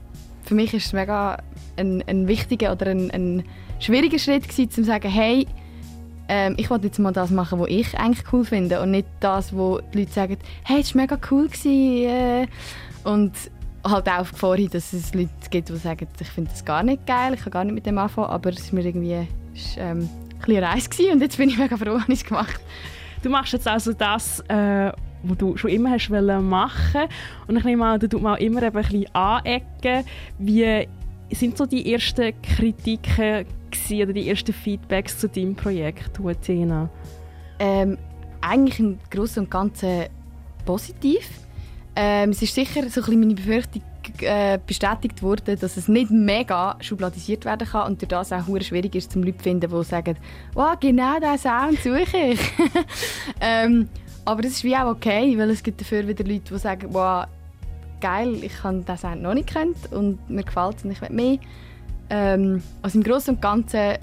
für 0.43 0.55
mich 0.55 0.73
ist 0.73 0.87
es 0.87 0.93
mega 0.93 1.37
ein, 1.77 2.03
ein 2.07 2.27
wichtiger 2.27 2.71
oder 2.71 2.87
ein, 2.87 3.11
ein 3.11 3.43
schwieriger 3.79 4.17
Schritt 4.17 4.47
gewesen, 4.47 4.71
zu 4.71 4.83
sagen, 4.83 5.09
hey, 5.09 5.45
ähm, 6.29 6.55
ich 6.57 6.69
wollte 6.69 6.87
jetzt 6.87 6.99
mal 6.99 7.11
das 7.11 7.31
machen, 7.31 7.59
was 7.59 7.67
ich 7.69 7.97
eigentlich 7.97 8.25
cool 8.31 8.45
finde 8.45 8.81
und 8.81 8.91
nicht 8.91 9.07
das, 9.19 9.53
wo 9.53 9.79
die 9.93 9.99
Leute 9.99 10.11
sagen, 10.11 10.37
hey, 10.63 10.79
es 10.79 10.95
war 10.95 11.01
mega 11.01 11.17
cool 11.29 11.47
gewesen, 11.47 12.07
äh. 12.07 12.47
und 13.03 13.33
halt 13.85 14.07
auch 14.09 14.25
vorhin, 14.25 14.69
dass 14.69 14.93
es 14.93 15.13
Leute 15.13 15.29
gibt, 15.49 15.69
die 15.69 15.75
sagen, 15.75 16.07
ich 16.19 16.27
finde 16.29 16.51
das 16.51 16.63
gar 16.63 16.83
nicht 16.83 17.05
geil, 17.05 17.33
ich 17.33 17.41
kann 17.41 17.51
gar 17.51 17.63
nicht 17.65 17.73
mit 17.73 17.85
dem 17.85 17.97
anfangen, 17.97 18.29
aber 18.29 18.51
es 18.51 18.59
ist 18.59 18.73
mir 18.73 18.85
irgendwie 18.85 19.27
ist, 19.53 19.75
ähm, 19.77 20.09
bisschen 20.45 20.63
Reise 20.63 20.89
gewesen 20.89 21.13
und 21.13 21.21
jetzt 21.21 21.37
bin 21.37 21.49
ich 21.49 21.57
mega 21.57 21.77
froh, 21.77 21.97
dass 21.97 22.09
ich 22.09 22.15
es 22.15 22.25
gemacht 22.25 22.59
Du 23.23 23.29
machst 23.29 23.53
jetzt 23.53 23.67
also 23.69 23.93
das, 23.93 24.41
äh, 24.49 24.91
was 25.23 25.37
du 25.37 25.55
schon 25.55 25.71
immer 25.71 25.91
hast 25.91 26.09
machen 26.09 27.01
und 27.47 27.55
ich 27.55 27.63
nehme 27.63 27.85
an, 27.85 27.99
du 27.99 28.09
tust 28.09 28.21
mal 28.21 28.35
immer 28.35 28.61
ein 28.61 28.73
bisschen 28.73 29.05
anecken. 29.15 30.03
Wie 30.37 30.87
sind 31.31 31.57
so 31.57 31.65
die 31.65 31.93
ersten 31.93 32.33
Kritiken 32.41 33.45
oder 33.91 34.13
die 34.13 34.29
ersten 34.29 34.51
Feedbacks 34.51 35.17
zu 35.17 35.29
deinem 35.29 35.55
Projekt, 35.55 36.19
Athena? 36.19 36.89
Ähm, 37.59 37.97
eigentlich 38.41 38.79
im 38.79 38.99
Großen 39.09 39.43
und 39.43 39.49
Ganzen 39.49 40.07
positiv. 40.65 41.29
Ähm, 41.95 42.31
es 42.31 42.41
ist 42.41 42.53
sicher 42.53 42.81
so 42.81 42.99
ein 42.99 43.05
bisschen 43.05 43.19
meine 43.21 43.35
Befürchtung 43.35 43.83
äh, 44.21 44.59
bestätigt 44.65 45.21
worden, 45.21 45.57
dass 45.59 45.77
es 45.77 45.87
nicht 45.87 46.11
mega 46.11 46.75
schubladisiert 46.79 47.45
werden 47.45 47.67
kann 47.67 47.87
und 47.87 48.01
durch 48.01 48.09
das 48.09 48.31
auch 48.31 48.45
schwierig 48.61 48.95
ist, 48.95 49.11
zum 49.11 49.23
Leute 49.23 49.37
zu 49.37 49.43
finden, 49.43 49.71
die 49.71 49.83
sagen, 49.83 50.17
wow, 50.53 50.77
genau 50.79 51.19
diesen 51.19 51.37
Sound 51.37 51.79
suche 51.79 52.17
ich. 52.17 52.39
ähm, 53.41 53.89
aber 54.25 54.41
das 54.41 54.53
ist 54.53 54.63
wie 54.63 54.75
auch 54.75 54.91
okay, 54.91 55.37
weil 55.37 55.49
es 55.49 55.63
gibt 55.63 55.81
dafür 55.81 56.07
wieder 56.07 56.23
Leute, 56.23 56.53
die 56.53 56.59
sagen, 56.59 56.87
wow, 56.91 57.25
geil, 57.99 58.43
ich 58.43 58.63
habe 58.63 58.79
diesen 58.79 58.97
Sound 58.97 59.21
noch 59.21 59.33
nicht 59.33 59.47
kennt 59.47 59.91
und 59.91 60.29
mir 60.29 60.43
gefällt 60.43 60.77
es 60.77 60.85
und 60.85 60.91
ich 60.91 61.01
will 61.01 61.09
mehr. 61.09 61.37
Ähm, 62.09 62.63
also 62.81 62.97
im 62.97 63.03
Großen 63.03 63.35
und 63.35 63.41
Ganzen 63.41 63.97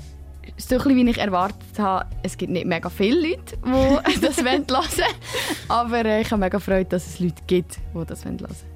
so 0.57 0.79
ein 0.79 0.97
wie 0.97 1.11
ich 1.11 1.19
erwartet 1.19 1.79
habe, 1.79 2.07
es 2.23 2.37
gibt 2.37 2.53
nicht 2.53 2.67
mega 2.67 2.89
viele 2.89 3.31
Leute, 3.31 3.57
die 3.65 4.21
das 4.21 4.39
hören 4.39 4.69
wollen. 4.69 5.15
Aber 5.69 6.05
äh, 6.05 6.23
ich 6.23 6.31
habe 6.31 6.41
mega 6.41 6.59
Freude, 6.59 6.87
dass 6.87 7.07
es 7.07 7.21
Leute 7.21 7.43
gibt, 7.47 7.79
die 7.95 8.07
das 8.07 8.25
hören 8.25 8.41
wollen. 8.41 8.70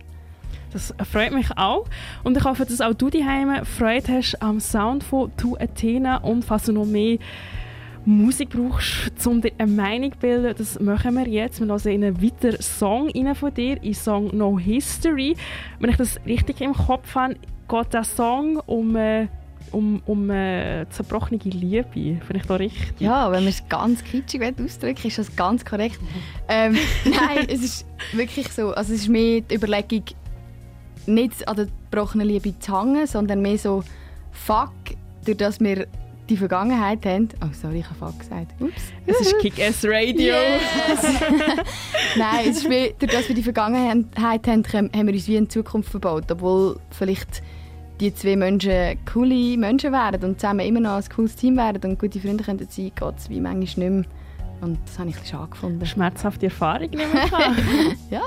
Das 0.75 0.93
freut 1.11 1.33
mich 1.33 1.57
auch. 1.57 1.87
Und 2.25 2.37
ich 2.37 2.43
hoffe, 2.43 2.67
dass 2.67 2.81
auch 2.81 2.95
du 2.95 3.09
daheim 3.09 3.65
Freude 3.65 4.13
hast 4.13 4.43
am 4.43 4.59
Sound 4.59 5.05
von 5.05 5.31
«To 5.37 5.57
Athena» 5.57 6.17
und 6.17 6.45
falls 6.45 6.65
du 6.65 6.73
noch 6.73 6.85
mehr 6.85 7.19
Musik 8.05 8.51
brauchst, 8.51 9.25
um 9.25 9.41
dir 9.41 9.53
eine 9.57 9.71
Meinung 9.71 10.13
zu 10.13 10.19
bilden, 10.19 10.53
das 10.59 10.81
machen 10.81 11.15
wir 11.15 11.29
jetzt. 11.29 11.61
Wir 11.61 11.69
hören 11.69 11.87
einen 11.87 12.21
weiteren 12.21 12.61
Song 12.61 13.09
von 13.37 13.55
dir, 13.55 13.81
in 13.85 13.95
Song 13.95 14.37
«No 14.37 14.59
History». 14.59 15.37
Wenn 15.79 15.91
ich 15.91 15.97
das 15.97 16.19
richtig 16.27 16.61
im 16.61 16.75
Kopf 16.75 17.15
habe, 17.15 17.37
geht 17.69 17.93
der 17.93 18.05
Song 18.05 18.57
um... 18.67 18.97
Äh, 18.97 19.29
um, 19.71 20.03
um 20.07 20.31
äh, 20.31 20.87
zerbrochene 20.91 21.41
Liebe. 21.43 21.85
Finde 21.93 22.37
ich 22.37 22.47
da 22.47 22.55
richtig? 22.55 23.01
Ja, 23.01 23.33
wenn 23.33 23.41
man 23.41 23.49
es 23.49 23.69
ganz 23.69 24.05
kitschig 24.05 24.41
ausdrücken 24.43 25.09
ist 25.09 25.19
das 25.19 25.35
ganz 25.35 25.65
korrekt. 25.65 25.99
ähm, 26.49 26.77
nein, 27.05 27.47
es 27.49 27.63
ist 27.63 27.87
wirklich 28.13 28.49
so. 28.53 28.73
Also 28.73 28.93
es 28.93 29.01
ist 29.01 29.09
mehr 29.09 29.41
die 29.41 29.55
Überlegung, 29.57 30.05
nicht 31.07 31.47
an 31.49 31.57
der 31.57 31.67
gebrochenen 31.91 32.29
Liebe 32.29 32.59
zu 32.59 32.79
hängen, 32.79 33.07
sondern 33.07 33.43
mehr 33.43 33.59
so 33.59 33.83
«Fuck», 34.33 34.73
durch 35.25 35.39
das 35.39 35.61
wir 35.61 35.87
die 36.29 36.37
Vergangenheit 36.37 37.05
haben. 37.05 37.29
Oh, 37.43 37.49
sorry, 37.53 37.81
ich 37.81 37.87
habe 37.87 37.97
«Fuck» 37.99 38.19
gesagt. 38.19 38.53
Ups. 38.61 38.93
Es 39.07 39.21
ist 39.21 39.39
Kick-Ass 39.39 39.85
Radio. 39.85 40.35
Yes. 40.35 41.03
Nein, 42.17 42.47
es 42.49 42.59
ist 42.59 42.69
mehr, 42.69 42.91
durch 42.99 43.13
das 43.13 43.29
wir 43.29 43.35
die 43.35 43.43
Vergangenheit 43.43 44.47
haben, 44.47 44.65
haben 44.73 45.07
wir 45.07 45.15
uns 45.15 45.29
wie 45.29 45.37
in 45.37 45.51
Zukunft 45.51 45.91
verbaut. 45.91 46.31
Obwohl 46.31 46.79
vielleicht 46.91 47.43
die 48.01 48.13
zwei 48.15 48.37
Menschen 48.37 48.99
coole 49.11 49.57
Menschen 49.57 49.93
wären 49.93 50.23
und 50.25 50.41
zusammen 50.41 50.67
immer 50.67 50.81
noch 50.81 50.97
ein 50.97 51.05
cooles 51.15 51.37
Team 51.37 51.57
wären 51.57 51.81
und 51.85 51.99
gute 51.99 52.19
Freunde 52.19 52.43
könnten 52.43 52.67
sein, 52.69 52.91
geht 52.95 53.19
es 53.19 53.31
wie 53.31 53.41
manchmal 53.41 53.65
nicht 53.65 53.79
mehr. 53.79 54.05
Und 54.61 54.79
das 54.87 54.99
habe 54.99 55.11
ich 55.11 55.17
ein 55.17 55.21
bisschen 55.21 55.39
schade 55.39 55.51
gefunden. 55.51 55.87
Schmerzhafte 55.87 56.47
Erfahrung 56.47 56.91
nehmen 56.91 57.13
kann. 57.29 57.57
Ja. 58.11 58.23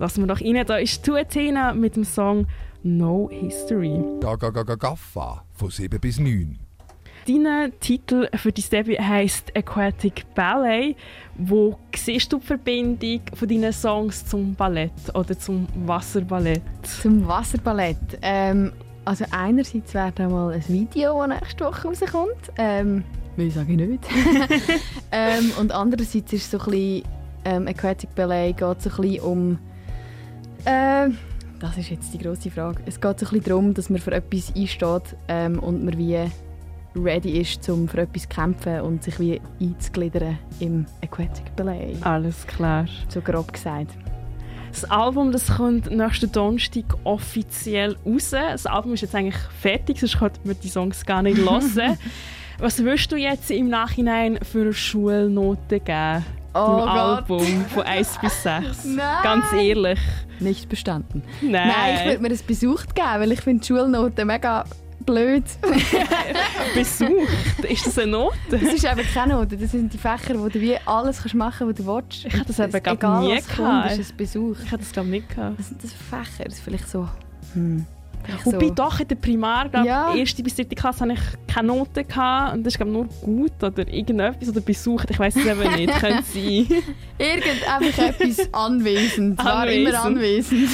Lassen 0.00 0.22
wir 0.22 0.34
doch 0.34 0.40
rein. 0.40 0.64
Da 0.66 0.78
ist 0.78 1.04
Tuatina 1.04 1.74
mit 1.74 1.94
dem 1.94 2.04
Song 2.04 2.46
No 2.82 3.28
History. 3.30 4.02
Ga, 4.22 4.34
ga, 4.34 4.48
ga, 4.48 4.62
ga, 4.62 4.74
Gaffa 4.74 5.44
von 5.52 5.70
7 5.70 6.00
bis 6.00 6.18
9. 6.18 6.58
Dein 7.26 7.72
Titel 7.80 8.26
für 8.34 8.50
dein 8.50 8.64
Debüt 8.72 8.98
heisst 8.98 9.54
Aquatic 9.54 10.24
Ballet. 10.34 10.96
Wo 11.36 11.78
siehst 11.94 12.32
du 12.32 12.38
die 12.38 12.46
Verbindung 12.46 13.20
von 13.34 13.46
deinen 13.46 13.74
Songs 13.74 14.24
zum 14.24 14.54
Ballett 14.54 14.90
oder 15.12 15.38
zum 15.38 15.68
Wasserballett? 15.84 16.62
Zum 16.82 17.28
Wasserballett. 17.28 17.98
Ähm, 18.22 18.72
also 19.04 19.26
einerseits 19.32 19.92
wäre 19.92 20.12
da 20.14 20.30
mal 20.30 20.54
ein 20.54 20.64
Video, 20.66 21.18
das 21.26 21.40
nächste 21.40 21.64
Woche 21.66 21.88
rauskommt. 21.88 22.52
Ähm, 22.56 23.04
will 23.36 23.50
sage 23.50 23.72
ich 23.72 23.78
nicht. 23.78 24.04
ähm, 25.12 25.52
und 25.60 25.72
andererseits 25.72 26.32
ist 26.32 26.50
so 26.50 26.58
ein 26.58 26.64
bisschen, 26.70 27.02
ähm, 27.44 27.68
Aquatic 27.68 28.14
Ballet 28.14 28.56
geht 28.56 28.80
so 28.80 28.88
ein 28.88 28.96
bisschen 28.96 29.20
um... 29.20 29.58
Äh, 30.64 31.10
das 31.58 31.76
ist 31.76 31.90
jetzt 31.90 32.12
die 32.14 32.18
grosse 32.18 32.50
Frage. 32.50 32.82
Es 32.86 33.00
geht 33.00 33.20
so 33.20 33.26
ein 33.26 33.30
bisschen 33.30 33.44
darum, 33.44 33.74
dass 33.74 33.90
man 33.90 34.00
für 34.00 34.12
etwas 34.12 34.54
einsteht 34.56 35.16
ähm, 35.28 35.58
und 35.58 35.84
man 35.84 35.96
wie 35.98 36.18
ready 36.96 37.40
ist, 37.40 37.68
um 37.68 37.88
für 37.88 38.00
etwas 38.00 38.22
zu 38.22 38.28
kämpfen 38.28 38.80
und 38.80 39.02
sich 39.02 39.18
wie 39.20 39.40
einzugliedern 39.60 40.38
im 40.58 40.86
Aquatic 41.02 41.54
Ballet. 41.56 41.96
Alles 42.02 42.46
klar. 42.46 42.86
So 43.08 43.20
grob 43.20 43.52
gesagt. 43.52 43.90
Das 44.70 44.84
Album 44.84 45.32
das 45.32 45.48
kommt 45.56 45.90
nächsten 45.90 46.30
Donnerstag 46.30 46.84
offiziell 47.04 47.96
raus. 48.06 48.30
Das 48.30 48.66
Album 48.66 48.94
ist 48.94 49.02
jetzt 49.02 49.14
eigentlich 49.14 49.40
fertig, 49.60 49.98
sonst 49.98 50.18
könnte 50.18 50.40
man 50.44 50.56
die 50.62 50.68
Songs 50.68 51.04
gar 51.04 51.22
nicht 51.22 51.38
hören. 51.38 51.98
Was 52.58 52.78
würdest 52.78 53.10
du 53.10 53.16
jetzt 53.16 53.50
im 53.50 53.68
Nachhinein 53.68 54.38
für 54.42 54.72
Schulnoten 54.72 55.84
geben? 55.84 56.24
Oh. 56.54 56.58
Album 56.58 57.64
von 57.66 57.82
1 57.84 58.18
bis 58.20 58.42
6. 58.42 58.84
Nein. 58.84 59.22
Ganz 59.22 59.52
ehrlich. 59.52 60.00
Nicht 60.40 60.68
bestanden. 60.68 61.22
Nein. 61.40 61.68
Nein, 61.68 61.96
ich 61.96 62.04
würde 62.06 62.22
mir 62.22 62.28
das 62.30 62.42
besucht 62.42 62.94
geben, 62.94 63.08
weil 63.20 63.32
ich 63.32 63.40
finde 63.40 63.60
die 63.60 63.66
Schulnoten 63.68 64.26
mega 64.26 64.64
blöd. 65.04 65.44
Besucht. 66.74 67.64
Ist 67.68 67.86
das 67.86 67.98
eine 67.98 68.12
Note? 68.12 68.36
Das 68.50 68.62
ist 68.62 68.84
eben 68.84 69.02
keine 69.14 69.34
Note. 69.34 69.56
Das 69.56 69.70
sind 69.72 69.92
die 69.92 69.98
Fächer, 69.98 70.38
wo 70.38 70.48
du 70.48 70.60
wie 70.60 70.76
alles 70.84 71.20
kannst 71.22 71.34
machen 71.34 71.66
kannst, 71.68 71.78
was 71.78 71.86
du 71.86 71.94
willst. 71.94 72.24
Ich 72.26 72.34
hatte 72.34 72.44
das 72.46 72.58
eben 72.58 72.74
Egal, 72.74 72.96
gerade 72.96 73.26
nie 73.26 73.36
was 73.36 73.46
kommt, 73.48 73.58
gehabt. 73.58 73.98
ist 73.98 74.10
ein 74.12 74.16
Besuch. 74.16 74.56
Ich 74.64 74.66
hätte 74.70 74.78
das 74.78 74.92
glaube 74.92 75.08
nicht 75.08 75.28
gehabt. 75.28 75.58
Was 75.58 75.68
sind 75.68 75.82
das 75.82 75.92
für 75.92 76.04
Fächer? 76.16 76.44
Das 76.44 76.54
ist 76.54 76.62
vielleicht 76.62 76.88
so... 76.88 77.08
Hm. 77.54 77.86
Wobei 78.44 78.68
so. 78.68 78.74
doch 78.74 79.00
in 79.00 79.08
der 79.08 79.14
Primar, 79.16 79.68
glaube 79.68 79.86
Ja. 79.86 80.14
erste 80.14 80.42
bis 80.42 80.54
dritte 80.54 80.74
Klasse, 80.74 81.00
hatte 81.00 81.12
ich 81.14 81.54
keine 81.54 81.68
Noten 81.68 82.06
gehabt. 82.06 82.54
Und 82.54 82.64
das 82.64 82.74
ist 82.74 82.78
glaube 82.78 82.92
nur 82.92 83.06
gut 83.22 83.62
oder 83.62 83.86
irgendetwas 83.88 84.48
oder 84.48 84.60
besucht. 84.60 85.10
Ich 85.10 85.18
weiß 85.18 85.36
es 85.36 85.44
eben 85.46 85.74
nicht. 85.74 85.92
Könnte 86.00 86.22
sein. 86.22 86.66
Irgend 87.18 87.68
einfach 87.68 88.04
etwas 88.04 88.54
anwesend. 88.54 89.44
War 89.44 89.68
immer 89.68 90.02
anwesend. 90.02 90.68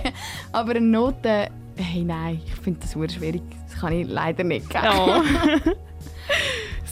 Aber 0.52 0.70
eine 0.70 0.80
Note... 0.80 1.48
Hey, 1.76 2.02
nein, 2.04 2.40
ich 2.46 2.54
finde 2.56 2.80
das 2.80 2.90
sehr 2.92 3.08
schwierig. 3.08 3.42
Das 3.68 3.80
kann 3.80 3.92
ich 3.94 4.06
leider 4.06 4.44
nicht 4.44 4.68
geben. 4.68 4.84
Ja. 4.84 5.22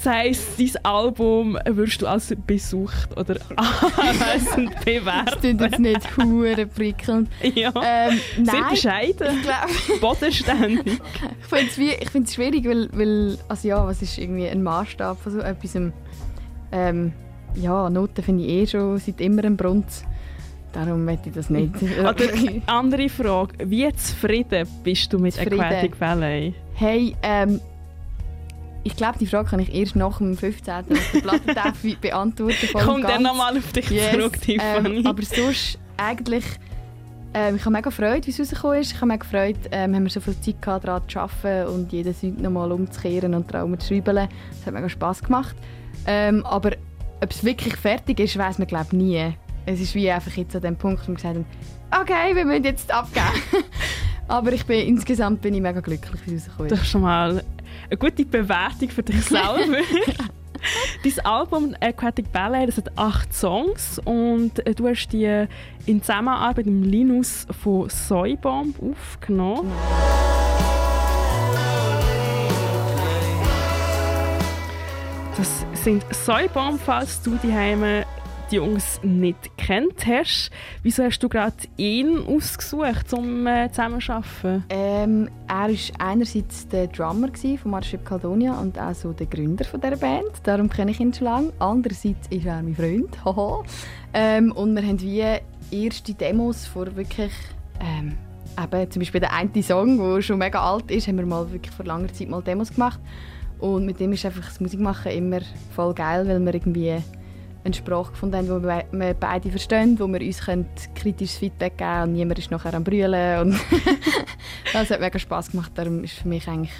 Das 0.02 0.12
heisst, 0.12 0.58
dein 0.58 0.84
Album 0.84 1.58
würdest 1.66 2.00
du 2.00 2.06
als 2.06 2.34
besucht 2.46 3.16
oder 3.18 3.36
anwesend 3.56 4.74
Das 4.74 4.84
bewerten? 4.84 5.40
klingt 5.40 5.60
jetzt 5.60 5.78
nicht 5.78 6.16
hure 6.16 6.66
prickelnd. 6.66 7.28
Ja. 7.54 7.72
Ähm, 7.84 8.18
Sehr 8.42 8.64
bescheiden. 8.70 9.26
ich 9.36 9.42
glaube... 9.42 10.00
Bodenständig. 10.00 11.00
Ich 12.00 12.10
finde 12.10 12.24
es 12.24 12.34
schwierig, 12.34 12.66
weil, 12.66 12.88
weil 12.92 13.38
also 13.48 13.68
ja, 13.68 13.86
was 13.86 14.00
ist 14.00 14.16
irgendwie 14.16 14.48
ein 14.48 14.62
Maßstab 14.62 15.20
von 15.20 15.32
so 15.32 15.40
etwas? 15.40 15.76
Ähm, 16.72 17.12
ja, 17.56 17.90
Noten 17.90 18.22
finde 18.22 18.44
ich 18.44 18.50
eh 18.50 18.66
schon 18.66 18.98
seit 18.98 19.20
immer 19.20 19.44
ein 19.44 19.56
Brunz. 19.56 20.04
Darum 20.72 21.04
möchte 21.04 21.28
ich 21.28 21.34
das 21.34 21.50
nicht. 21.50 21.74
Oder 22.00 22.26
andere 22.66 23.08
Frage. 23.08 23.68
Wie 23.68 23.92
zufrieden 23.94 24.66
bist 24.82 25.12
du 25.12 25.18
mit 25.18 25.34
Zufrieden. 25.34 25.60
Aquatic 25.60 25.98
Ballet? 25.98 26.54
hey, 26.74 27.14
ähm, 27.22 27.60
ich 28.82 28.96
glaube, 28.96 29.18
die 29.18 29.26
Frage 29.26 29.48
kann 29.50 29.60
ich 29.60 29.74
erst 29.74 29.96
nach 29.96 30.18
dem 30.18 30.36
15. 30.36 30.74
auf 30.74 30.84
der 31.14 31.20
Platte 31.20 31.54
darf 31.54 31.84
ich 31.84 31.98
beantworten. 31.98 32.68
Kommt 32.72 33.04
dann 33.04 33.22
nochmal 33.22 33.56
auf 33.58 33.72
dich 33.72 33.90
Yes, 33.90 34.12
zurück, 34.12 34.40
Tiffany. 34.40 34.98
ähm, 35.00 35.06
aber 35.06 35.22
sonst 35.22 35.78
eigentlich... 35.96 36.44
Ähm, 37.32 37.54
ich 37.56 37.60
habe 37.64 37.70
mega 37.70 37.90
Freude, 37.92 38.26
wie 38.26 38.30
es 38.30 38.40
rausgekommen 38.40 38.80
ist. 38.80 38.90
Ich 38.90 38.96
habe 38.96 39.06
mega 39.06 39.24
Freude, 39.24 39.58
ähm, 39.70 39.94
haben 39.94 40.02
wir 40.02 40.10
so 40.10 40.20
viel 40.20 40.34
Zeit 40.40 40.60
gehabt, 40.60 40.84
daran 40.88 41.02
zu 41.08 41.20
arbeiten 41.20 41.68
und 41.72 41.92
jeden 41.92 42.12
Sonntag 42.12 42.42
nochmal 42.42 42.72
umzukehren 42.72 43.34
und 43.34 43.54
daran 43.54 43.78
zu 43.78 43.86
schreiben. 43.94 44.16
Das 44.16 44.66
hat 44.66 44.74
mega 44.74 44.88
Spass 44.88 45.22
gemacht. 45.22 45.54
Ähm, 46.06 46.44
aber 46.44 46.72
ob 47.22 47.30
es 47.30 47.44
wirklich 47.44 47.76
fertig 47.76 48.18
ist, 48.18 48.36
weiß 48.36 48.58
man 48.58 48.66
glaube 48.66 48.96
nie. 48.96 49.32
Es 49.64 49.78
ist 49.78 49.94
wie 49.94 50.10
einfach 50.10 50.32
jetzt 50.36 50.56
an 50.56 50.62
dem 50.62 50.74
Punkt, 50.76 51.02
wo 51.04 51.08
wir 51.12 51.14
gesagt 51.16 51.36
haben, 51.36 51.46
okay, 52.00 52.34
wir 52.34 52.44
müssen 52.44 52.64
jetzt 52.64 52.90
abgeben. 52.90 53.26
aber 54.26 54.52
ich 54.52 54.64
bin, 54.66 54.88
insgesamt 54.88 55.40
bin 55.40 55.54
ich 55.54 55.60
mega 55.60 55.78
glücklich, 55.80 56.20
wie 56.26 56.34
es 56.34 56.48
rausgekommen 56.48 56.68
Das 56.70 56.78
ist. 56.80 56.84
ist 56.86 56.90
schon 56.90 57.02
mal 57.02 57.44
eine 57.88 57.96
gute 57.96 58.24
Bewertung 58.24 58.88
für 58.88 59.02
dich 59.02 59.22
selber. 59.22 59.58
Dein 61.02 61.24
Album 61.24 61.74
Aquatic 61.80 62.30
Ballet 62.32 62.68
das 62.68 62.76
hat 62.76 62.98
acht 62.98 63.32
Songs 63.32 63.98
und 64.04 64.64
äh, 64.66 64.74
du 64.74 64.88
hast 64.88 65.08
die 65.08 65.46
in 65.86 66.02
Zusammenarbeit 66.02 66.66
mit 66.66 66.86
Linus 66.86 67.46
von 67.62 67.88
Soybomb 67.88 68.76
aufgenommen. 68.82 69.72
Das 75.36 75.64
sind 75.82 76.04
Soybomb, 76.14 76.78
falls 76.84 77.22
du 77.22 77.38
die 77.42 77.52
Heime 77.52 78.04
die 78.50 78.56
Jungs 78.56 79.00
nicht 79.02 79.56
kennt 79.56 80.06
hast. 80.06 80.50
Wieso 80.82 81.04
hast 81.04 81.20
du 81.20 81.28
gerade 81.28 81.56
ihn 81.76 82.18
ausgesucht, 82.26 83.12
um 83.12 83.46
äh, 83.46 83.68
zusammenzuarbeiten? 83.70 84.64
Ähm, 84.68 85.28
er 85.46 85.68
war 85.68 85.76
einerseits 85.98 86.66
der 86.68 86.88
Drummer 86.88 87.28
von 87.34 87.70
Marship 87.70 88.04
Caldonia 88.04 88.58
und 88.60 88.78
auch 88.78 88.94
so 88.94 89.12
der 89.12 89.26
Gründer 89.26 89.64
dieser 89.64 89.96
Band. 89.96 90.30
Darum 90.42 90.68
kenne 90.68 90.90
ich 90.90 91.00
ihn 91.00 91.12
schon 91.14 91.26
lange. 91.26 91.52
Andererseits 91.58 92.26
ist 92.28 92.46
er 92.46 92.62
mein 92.62 92.74
Freund. 92.74 93.16
Ähm, 94.12 94.50
und 94.50 94.74
wir 94.74 94.82
haben 94.82 95.00
wie 95.00 95.22
erste 95.70 96.14
Demos 96.14 96.66
vor 96.66 96.96
wirklich... 96.96 97.30
Ähm, 97.78 98.16
eben, 98.60 98.90
zum 98.90 98.98
Beispiel 98.98 99.20
der 99.20 99.32
eine 99.32 99.62
Song, 99.62 99.98
der 99.98 100.20
schon 100.20 100.38
mega 100.38 100.60
alt 100.60 100.90
ist, 100.90 101.06
haben 101.06 101.18
wir 101.18 101.26
mal 101.26 101.48
wirklich 101.52 101.72
vor 101.72 101.86
langer 101.86 102.12
Zeit 102.12 102.28
mal 102.28 102.42
Demos 102.42 102.72
gemacht. 102.72 102.98
Und 103.60 103.86
mit 103.86 104.00
dem 104.00 104.12
ist 104.12 104.26
einfach 104.26 104.46
das 104.46 104.58
Musikmachen 104.58 105.12
immer 105.12 105.42
voll 105.76 105.94
geil, 105.94 106.26
weil 106.26 106.40
wir 106.40 106.54
irgendwie 106.54 106.96
eine 107.64 107.74
Sprache 107.74 108.12
gefunden 108.12 108.36
haben, 108.36 108.46
die 108.46 108.98
wir 108.98 109.14
beide 109.14 109.50
verstehen, 109.50 109.98
wo 109.98 110.06
wir 110.08 110.20
uns 110.20 110.40
kritisches 110.94 111.38
Feedback 111.38 111.78
geben 111.78 111.90
können 111.90 112.02
und 112.02 112.12
niemand 112.14 112.38
ist 112.38 112.50
nachher 112.50 112.74
am 112.74 112.84
Brüllen. 112.84 113.40
Und 113.40 113.60
das 114.72 114.90
hat 114.90 115.00
mega 115.00 115.18
Spass 115.18 115.50
gemacht. 115.50 115.72
Darum 115.74 116.02
ist 116.04 116.14
für 116.14 116.28
mich 116.28 116.48
eigentlich 116.48 116.72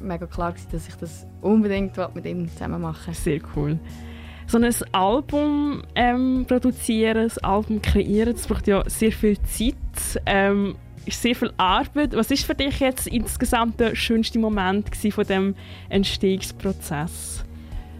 mega 0.00 0.26
klar, 0.26 0.52
gewesen, 0.52 0.68
dass 0.72 0.88
ich 0.88 0.94
das 0.96 1.26
unbedingt 1.40 1.96
mit 2.14 2.24
ihm 2.26 2.48
zusammen 2.48 2.80
machen 2.80 3.14
Sehr 3.14 3.40
cool. 3.54 3.78
So 4.46 4.58
ein 4.58 4.74
Album 4.92 5.82
ähm, 5.94 6.44
produzieren, 6.46 7.30
ein 7.30 7.44
Album 7.44 7.80
kreieren, 7.80 8.32
das 8.34 8.46
braucht 8.46 8.66
ja 8.66 8.82
sehr 8.88 9.12
viel 9.12 9.38
Zeit, 9.42 10.20
ähm, 10.26 10.74
ist 11.06 11.22
sehr 11.22 11.34
viel 11.34 11.52
Arbeit. 11.56 12.14
Was 12.14 12.30
ist 12.30 12.44
für 12.44 12.54
dich 12.54 12.80
jetzt 12.80 13.06
insgesamt 13.06 13.80
der 13.80 13.94
schönste 13.94 14.38
Moment 14.38 14.94
von 14.96 15.26
dem 15.26 15.54
Entstehungsprozess? 15.88 17.44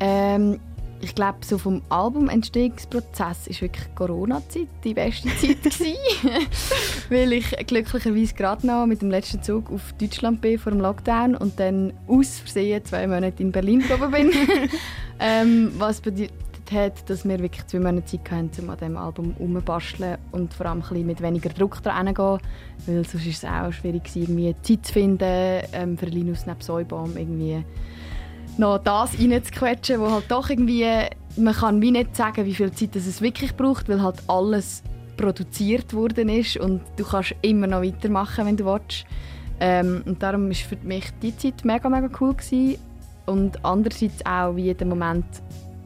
ähm, 0.03 0.59
Ich 1.05 1.17
glaube, 1.17 1.39
so 1.45 1.59
vom 1.59 1.83
Album-Entstehungsprozess 1.89 3.49
ist 3.49 3.61
wirklich 3.61 3.93
Corona-Zeit 3.97 4.69
die 4.85 4.95
beste 4.95 5.29
Zeit. 5.37 5.91
Weil 7.11 7.33
ich 7.33 7.51
glücklicherweise 7.67 8.35
gerade 8.35 8.65
noch 8.65 8.87
mit 8.87 9.03
dem 9.03 9.11
letzten 9.11 9.43
Zug 9.43 9.71
auf 9.73 9.93
Deutschland 10.01 10.41
bin 10.41 10.61
vor 10.61 10.71
dem 10.71 10.81
Lockdown 10.81 11.35
und 11.35 11.59
dann 11.59 11.93
aus 12.07 12.39
Versehen 12.39 12.85
zwei 12.85 13.09
Monate 13.09 13.43
in 13.43 13.51
Berlin 13.51 13.81
geblieben 13.81 14.13
bin. 14.13 14.31
ähm, 15.19 15.73
was 15.77 16.01
bedeutet 16.01 16.31
hat, 16.71 17.11
dass 17.11 17.25
wir 17.25 17.41
wirklich 17.41 17.67
zwei 17.67 17.81
Monate 17.81 18.05
Zeit 18.05 18.31
hatten, 18.31 18.63
um 18.63 18.71
an 18.71 18.79
diesem 18.79 18.97
Album 18.97 19.33
herumzubasteln 19.33 20.19
und 20.31 20.55
vor 20.55 20.67
allem 20.67 20.79
ein 20.79 20.89
bisschen 20.89 21.07
mit 21.07 21.21
weniger 21.21 21.51
Druck 21.51 21.83
dran 21.83 22.07
zu 22.07 22.15
gehen, 22.15 22.39
weil 22.87 23.05
sonst 23.05 23.27
ist 23.27 23.43
es 23.43 23.45
auch 23.45 23.73
schwierig 23.73 24.05
irgendwie 24.15 24.55
Zeit 24.63 24.87
zu 24.87 24.93
finden, 24.93 25.65
ähm, 25.73 25.99
für 25.99 26.07
Linus 26.07 26.47
neben 26.47 26.61
Säubaum 26.61 27.17
irgendwie 27.17 27.65
noch 28.59 28.79
das 28.79 29.19
reinzuquetschen, 29.19 30.01
wo 30.01 30.11
halt 30.11 30.31
doch 30.31 30.51
irgendwie, 30.51 30.87
man 31.37 31.55
kann 31.55 31.81
wie 31.81 31.91
nicht 31.91 32.15
sagen, 32.17 32.45
wie 32.45 32.55
viel 32.55 32.73
Zeit 32.73 32.95
es 32.97 33.21
wirklich 33.21 33.57
braucht, 33.57 33.89
weil 33.89 34.03
halt 34.03 34.17
alles 34.29 34.83
produziert 35.17 35.95
worden 35.95 36.29
ist 36.29 36.57
und 36.57 36.81
du 36.97 37.05
kannst 37.05 37.35
immer 37.43 37.67
noch 37.67 37.83
weitermachen, 37.83 38.47
wenn 38.47 38.57
du 38.57 38.65
willst. 38.65 39.05
Ähm, 39.61 40.03
und 40.07 40.23
darum 40.23 40.49
war 40.49 40.55
für 40.55 40.77
mich 40.83 41.05
die 41.23 41.37
Zeit 41.37 41.65
mega, 41.65 41.89
mega 41.89 42.09
cool 42.21 42.35
gewesen. 42.35 42.79
und 43.27 43.65
andererseits 43.65 44.25
auch 44.27 44.57
wie 44.57 44.75
der 44.75 44.87
Moment 44.87 45.25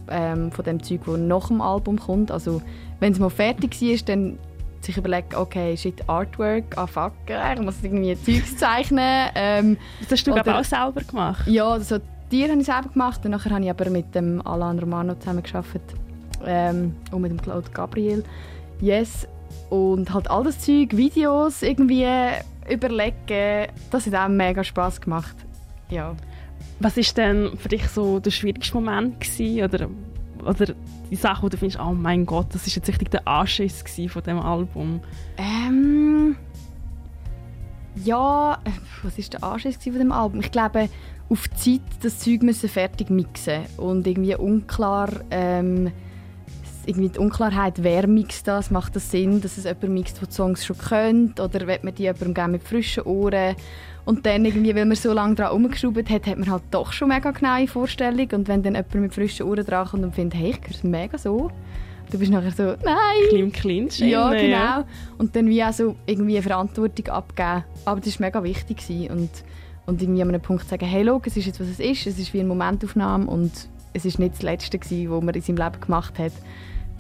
ähm, 0.09 0.51
von 0.51 0.65
dem 0.65 0.83
Zeug, 0.83 1.01
das 1.05 1.19
nach 1.19 1.49
dem 1.49 1.61
Album 1.61 1.99
kommt. 1.99 2.31
Also 2.31 2.63
wenn 3.01 3.13
es 3.13 3.19
mal 3.19 3.29
fertig 3.29 3.81
war, 3.83 3.97
dann 4.07 4.39
sich 4.81 4.97
überlegen, 4.97 5.35
okay, 5.35 5.77
shit, 5.77 6.09
Artwork, 6.09 6.65
ah 6.77 6.87
fuck, 6.87 7.13
ich 7.29 7.61
muss 7.61 7.75
irgendwie 7.83 8.17
Zeugs 8.23 8.57
zeichnen. 8.57 9.31
Ähm, 9.35 9.77
Das 10.01 10.13
hast 10.13 10.27
du 10.27 10.33
glaub, 10.33 10.47
auch 10.47 10.65
selber 10.65 11.03
gemacht. 11.03 11.47
ja, 11.47 11.69
also 11.69 11.99
die 12.31 12.45
habe 12.45 12.59
ich 12.59 12.67
selber 12.67 12.89
gemacht 12.89 13.25
und 13.25 13.31
nachher 13.31 13.51
habe 13.51 13.65
ich 13.65 13.71
aber 13.71 13.91
mit 13.91 14.15
dem 14.15 14.45
Alan 14.47 14.79
Romano 14.79 15.15
zusammengearbeitet 15.15 15.95
ähm, 16.45 16.95
und 17.11 17.23
mit 17.23 17.31
dem 17.31 17.41
Claude 17.41 17.71
Gabriel. 17.71 18.25
Yes. 18.81 19.27
Und 19.71 20.13
halt 20.13 20.31
all 20.31 20.45
das 20.45 20.59
Zeug, 20.61 20.97
Videos 20.97 21.63
irgendwie 21.63 22.07
überlegen, 22.69 23.69
das 23.91 24.07
hat 24.07 24.15
auch 24.15 24.29
mega 24.29 24.63
Spass 24.63 25.01
gemacht. 25.01 25.37
Ja. 25.89 26.15
Was 26.81 26.97
ist 26.97 27.17
denn 27.17 27.57
für 27.57 27.69
dich 27.69 27.89
so 27.89 28.19
der 28.19 28.31
schwierigste 28.31 28.75
Moment 28.75 29.21
gewesen, 29.21 29.65
oder, 29.65 29.89
oder 30.45 30.75
die 31.11 31.17
Sache, 31.17 31.43
wo 31.43 31.49
du 31.49 31.57
findest, 31.57 31.81
oh 31.81 31.93
mein 31.93 32.27
Gott, 32.27 32.47
das 32.53 32.67
ist 32.67 32.75
jetzt 32.75 32.89
richtig 32.89 33.11
der 33.11 33.27
Anschiss 33.27 33.85
von 34.09 34.23
dem 34.23 34.39
Album? 34.39 35.01
Ähm, 35.39 36.37
ja, 38.05 38.59
äh, 38.65 38.71
was 39.03 39.17
war 39.17 39.25
der 39.25 39.45
Anschluss 39.45 39.77
von 39.77 39.99
dem 39.99 40.13
Album? 40.13 40.41
Ich 40.41 40.51
glaube, 40.51 40.89
auf 41.29 41.49
die 41.49 41.81
Zeit 41.81 42.03
das 42.03 42.19
Zeug 42.21 42.43
müssen 42.43 42.69
fertig 42.69 43.11
mixen 43.11 43.63
und 43.77 44.07
irgendwie 44.07 44.37
unklar, 44.37 45.09
ähm, 45.31 45.91
irgendwie 46.87 47.09
die 47.09 47.19
Unklarheit, 47.19 47.83
wer 47.83 48.07
mixt 48.07 48.47
das, 48.47 48.71
macht 48.71 48.95
das 48.95 49.11
Sinn, 49.11 49.41
dass 49.41 49.59
es 49.59 49.65
jemand 49.65 49.89
mixt, 49.89 50.21
der 50.21 50.29
die 50.29 50.35
Songs 50.35 50.65
schon 50.65 50.79
kennt 50.79 51.41
oder 51.41 51.67
will 51.67 51.79
man 51.83 51.95
die 51.95 52.05
jemandem 52.05 52.35
geben 52.35 52.53
mit 52.53 52.63
frischen 52.63 53.03
Ohren 53.03 53.57
und 54.05 54.25
dann 54.25 54.45
irgendwie, 54.45 54.73
weil 54.75 54.85
man 54.85 54.97
so 54.97 55.13
lange 55.13 55.35
daran 55.35 55.51
herumgeschraubt 55.51 56.09
hat, 56.09 56.27
hat 56.27 56.39
man 56.39 56.49
halt 56.49 56.63
doch 56.71 56.93
schon 56.93 57.09
mega 57.09 57.33
genaue 57.33 57.67
Vorstellung 57.67 58.29
und 58.33 58.47
wenn 58.47 58.63
dann 58.63 58.75
jemand 58.75 58.95
mit 58.95 59.15
frischen 59.15 59.47
Ohren 59.47 59.67
dran 59.67 59.89
kommt 59.89 60.05
und 60.05 60.15
findet, 60.15 60.39
hey, 60.39 60.51
ich 60.51 60.61
höre 60.61 60.77
es 60.77 60.85
mega 60.85 61.19
so, 61.19 61.51
du 62.11 62.19
bist 62.19 62.31
nachher 62.31 62.53
so, 62.53 62.63
nein, 62.85 62.97
Ein 63.33 63.37
im 63.37 63.53
Clinch. 63.53 63.99
ja, 63.99 64.31
genau. 64.33 64.85
Und 65.19 65.35
dann 65.35 65.49
wie 65.49 65.65
auch 65.65 65.73
so 65.73 65.97
irgendwie 66.07 66.41
Verantwortung 66.41 67.09
abgeben. 67.09 67.65
Aber 67.85 68.01
das 68.01 68.21
war 68.21 68.27
mega 68.29 68.43
wichtig. 68.45 69.11
Und, 69.11 69.31
und 69.87 70.03
irgendwie 70.03 70.23
an 70.23 70.29
einem 70.29 70.41
Punkt 70.41 70.69
sagen, 70.69 70.85
hey, 70.85 71.05
schau, 71.07 71.21
es 71.25 71.37
ist 71.37 71.47
jetzt, 71.47 71.61
was 71.61 71.69
es 71.69 71.81
ist. 71.81 72.07
Es 72.07 72.19
ist 72.19 72.35
wie 72.35 72.41
eine 72.41 72.49
Momentaufnahme 72.49 73.27
und 73.27 73.53
es 73.93 74.05
ist 74.05 74.19
nicht 74.19 74.35
das 74.35 74.43
Letzte, 74.43 74.79
gewesen, 74.79 75.11
was 75.11 75.23
man 75.23 75.35
in 75.35 75.43
seinem 75.43 75.57
Leben 75.57 75.81
gemacht 75.81 76.19
hat. 76.19 76.33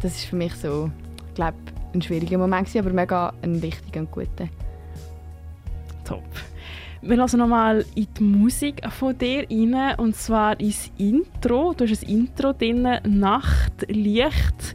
Das 0.01 0.15
ist 0.15 0.25
für 0.25 0.37
mich 0.37 0.55
so, 0.55 0.91
ich 1.29 1.35
glaube, 1.35 1.57
ein 1.93 2.01
schwieriger 2.01 2.39
Moment 2.39 2.67
gewesen, 2.67 2.87
aber 2.87 2.95
mega 2.95 3.33
ein 3.43 3.61
wichtiger 3.61 4.01
und 4.01 4.11
guter. 4.11 4.49
Top. 6.05 6.25
Wir 7.03 7.17
hören 7.17 7.39
nochmal 7.39 7.85
in 7.95 8.07
die 8.19 8.23
Musik 8.23 8.81
von 8.91 9.17
dir 9.17 9.47
rein, 9.51 9.99
und 9.99 10.17
zwar 10.17 10.59
ins 10.59 10.91
Intro. 10.97 11.75
Du 11.77 11.87
hast 11.87 12.03
ein 12.03 12.09
Intro 12.09 12.53
drin, 12.53 12.89
Nacht, 13.05 13.87
Licht. 13.89 14.75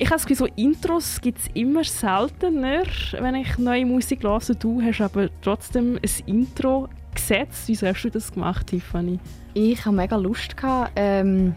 Ich 0.00 0.06
habe 0.06 0.16
das 0.16 0.26
Gefühl, 0.26 0.48
so 0.48 0.54
Intros 0.56 1.20
gibt 1.20 1.38
es 1.38 1.46
immer 1.54 1.84
seltener, 1.84 2.82
wenn 3.18 3.34
ich 3.34 3.58
neue 3.58 3.84
Musik 3.84 4.22
höre. 4.22 4.40
Du 4.58 4.80
hast 4.80 5.00
aber 5.00 5.28
trotzdem 5.42 5.96
ein 5.96 6.26
Intro 6.26 6.88
gesetzt. 7.14 7.64
Wieso 7.66 7.86
hast 7.86 8.02
du 8.02 8.10
das 8.10 8.32
gemacht, 8.32 8.68
Tiffany? 8.68 9.18
Ich 9.54 9.84
hatte 9.84 9.94
mega 9.94 10.16
Lust, 10.16 10.56
gehabt, 10.56 10.92
ähm, 10.96 11.54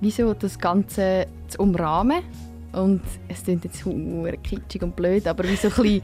wie 0.00 0.10
so 0.10 0.34
das 0.34 0.58
Ganze 0.58 1.26
zu 1.48 1.58
umrahmen. 1.58 2.22
Und 2.72 3.02
es 3.28 3.44
klingt 3.44 3.64
jetzt 3.64 3.84
hure 3.84 4.36
kitschig 4.36 4.82
und 4.82 4.94
blöd, 4.94 5.26
aber 5.26 5.44
wie 5.44 5.56
so 5.56 5.68
ein, 5.82 6.02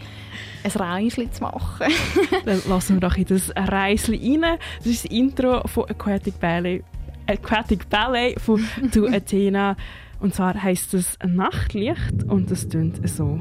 ein 0.64 0.70
Reischen 0.70 1.30
zu 1.30 1.42
machen. 1.42 1.92
Dann 2.44 2.62
lassen 2.68 2.96
wir 2.96 3.00
doch 3.00 3.16
in 3.16 3.26
das 3.26 3.52
Reisli 3.54 4.38
rein. 4.40 4.58
Das 4.78 4.86
ist 4.86 5.04
das 5.04 5.10
Intro 5.10 5.66
von 5.66 5.84
Aquatic 5.90 6.40
Ballet, 6.40 6.82
Aquatic 7.26 7.88
Ballet 7.88 8.40
von 8.40 8.64
«To 8.92 9.06
Athena». 9.06 9.76
Und 10.20 10.34
zwar 10.34 10.62
heisst 10.62 10.94
es 10.94 11.18
«Nachtlicht» 11.22 12.24
und 12.28 12.50
es 12.50 12.66
tönt 12.68 13.06
so. 13.08 13.40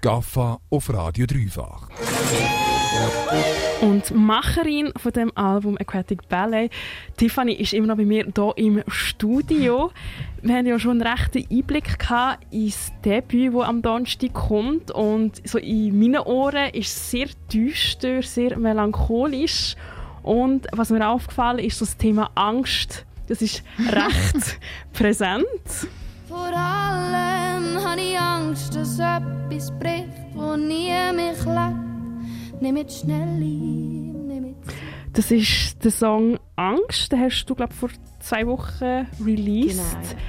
Gaffa 0.00 0.58
auf 0.70 0.92
Radio 0.92 1.26
Dreifach. 1.26 1.88
Und 3.82 4.08
die 4.08 4.14
Macherin 4.14 4.92
von 4.96 5.12
dem 5.12 5.36
Album 5.36 5.76
Aquatic 5.78 6.28
Ballet, 6.28 6.70
Tiffany, 7.16 7.52
ist 7.52 7.74
immer 7.74 7.88
noch 7.88 7.96
bei 7.96 8.06
mir 8.06 8.24
hier 8.34 8.52
im 8.56 8.82
Studio. 8.88 9.90
Wir 10.42 10.56
haben 10.56 10.66
ja 10.66 10.78
schon 10.78 11.02
einen 11.02 11.02
rechten 11.02 11.44
Einblick 11.50 11.98
gehabt 11.98 12.46
ins 12.50 12.92
Debüt, 13.04 13.54
das 13.54 13.62
am 13.62 13.82
Donnerstag 13.82 14.32
kommt. 14.32 14.90
Und 14.90 15.46
so 15.46 15.58
in 15.58 15.98
meinen 15.98 16.20
Ohren 16.20 16.70
ist 16.70 16.88
es 16.88 17.10
sehr 17.10 17.28
düster, 17.52 18.22
sehr 18.22 18.58
melancholisch. 18.58 19.76
Und 20.22 20.66
was 20.72 20.90
mir 20.90 21.06
aufgefallen 21.06 21.58
ist, 21.58 21.78
so 21.78 21.84
das 21.84 21.96
Thema 21.96 22.30
Angst. 22.34 23.04
Das 23.28 23.42
ist 23.42 23.62
recht 23.78 24.58
präsent. 24.92 25.46
Vor 26.28 26.46
allem 26.46 26.73
Angst, 28.44 28.76
dass 28.76 28.98
etwas 28.98 29.70
bricht, 29.78 30.08
wo 30.34 30.54
nie 30.54 30.92
mich 31.14 31.44
lebt. 31.46 32.60
Nimm 32.60 32.76
es 32.76 33.00
schnell 33.00 33.22
ein, 33.22 34.26
nimm 34.26 34.44
es 34.44 34.74
Das 35.14 35.30
ist 35.30 35.82
der 35.82 35.90
Song 35.90 36.38
Angst. 36.54 37.10
Den 37.10 37.20
hast 37.20 37.46
du, 37.46 37.54
glaube 37.54 37.72
ich, 37.72 37.78
vor 37.78 37.88
zwei 38.20 38.46
Wochen 38.46 39.06
released. 39.24 39.80
Genau. 39.80 40.22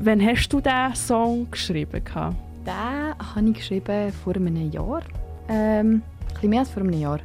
Wann 0.00 0.20
hast 0.20 0.50
du 0.50 0.60
diesen 0.60 0.94
Song 0.94 1.50
geschrieben? 1.50 2.02
Den 2.04 2.72
habe 2.72 3.48
ich 3.48 3.54
geschrieben 3.54 4.12
vor 4.12 4.36
einem 4.36 4.70
Jahr. 4.70 5.02
Ähm, 5.48 6.02
ein 6.02 6.34
bisschen 6.34 6.50
mehr 6.50 6.60
als 6.60 6.70
vor 6.70 6.82
einem 6.82 7.00
Jahr. 7.00 7.20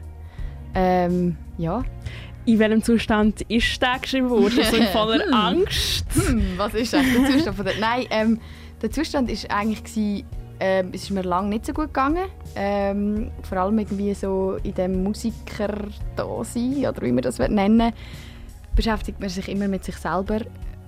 Ähm, 0.73 1.35
ja. 1.57 1.83
In 2.45 2.59
welchem 2.59 2.81
Zustand 2.83 3.41
ist 3.49 3.81
der 3.81 3.99
geschrieben 3.99 4.29
worden? 4.29 4.63
So 4.63 4.77
in 4.77 4.87
voller 4.87 5.25
Hm. 5.25 5.33
Angst? 5.33 6.05
Hm, 6.13 6.53
was 6.55 6.73
ist 6.73 6.95
eigentlich 6.95 7.21
der 7.21 7.31
Zustand 7.33 7.57
von 7.57 7.65
der... 7.65 7.77
Nein, 7.79 8.05
ähm, 8.11 8.39
der 8.81 8.91
Zustand 8.91 9.29
ist 9.29 9.49
eigentlich 9.49 9.83
gewesen, 9.83 10.25
ähm, 10.59 10.89
es 10.93 11.03
ist 11.03 11.11
mir 11.11 11.21
lange 11.21 11.49
nicht 11.49 11.65
so 11.65 11.73
gut 11.73 11.87
gegangen. 11.87 12.25
Ähm, 12.55 13.31
vor 13.43 13.57
allem 13.59 13.79
irgendwie 13.79 14.13
so 14.13 14.57
in 14.63 14.73
dem 14.73 15.03
Musiker 15.03 15.77
sein 16.43 16.85
oder 16.85 17.01
wie 17.01 17.11
man 17.11 17.21
das 17.21 17.39
nennen 17.39 17.93
beschäftigt 18.77 19.19
man 19.19 19.27
sich 19.27 19.49
immer 19.49 19.67
mit 19.67 19.83
sich 19.83 19.97
selber, 19.97 20.39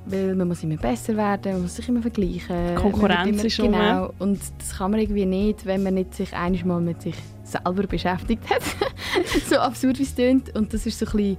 weil 0.06 0.36
man 0.36 0.48
muss 0.48 0.64
immer 0.64 0.78
besser 0.78 1.18
werden, 1.18 1.54
man 1.54 1.62
muss 1.64 1.76
sich 1.76 1.90
immer 1.90 2.02
vergleichen. 2.02 2.76
Konkurrenz 2.76 3.28
immer, 3.28 3.46
ist 3.46 3.60
rum. 3.60 3.72
Genau, 3.72 4.14
und 4.20 4.40
das 4.60 4.78
kann 4.78 4.92
man 4.92 5.02
irgendwie 5.02 5.26
nicht, 5.26 5.66
wenn 5.66 5.84
man 5.84 5.96
nicht 5.96 6.14
sich 6.14 6.34
einmal 6.34 6.80
mit 6.80 7.02
sich 7.02 7.16
selber 7.44 7.88
beschäftigt 7.88 8.48
hat. 8.50 8.62
so 9.50 9.58
absurd 9.58 10.00
wie 10.00 10.04
es 10.04 10.16
klingt. 10.16 10.56
Und 10.56 10.74
das 10.74 10.86
ist 10.86 11.00
so 11.00 11.06
ein 11.08 11.12
bisschen 11.12 11.38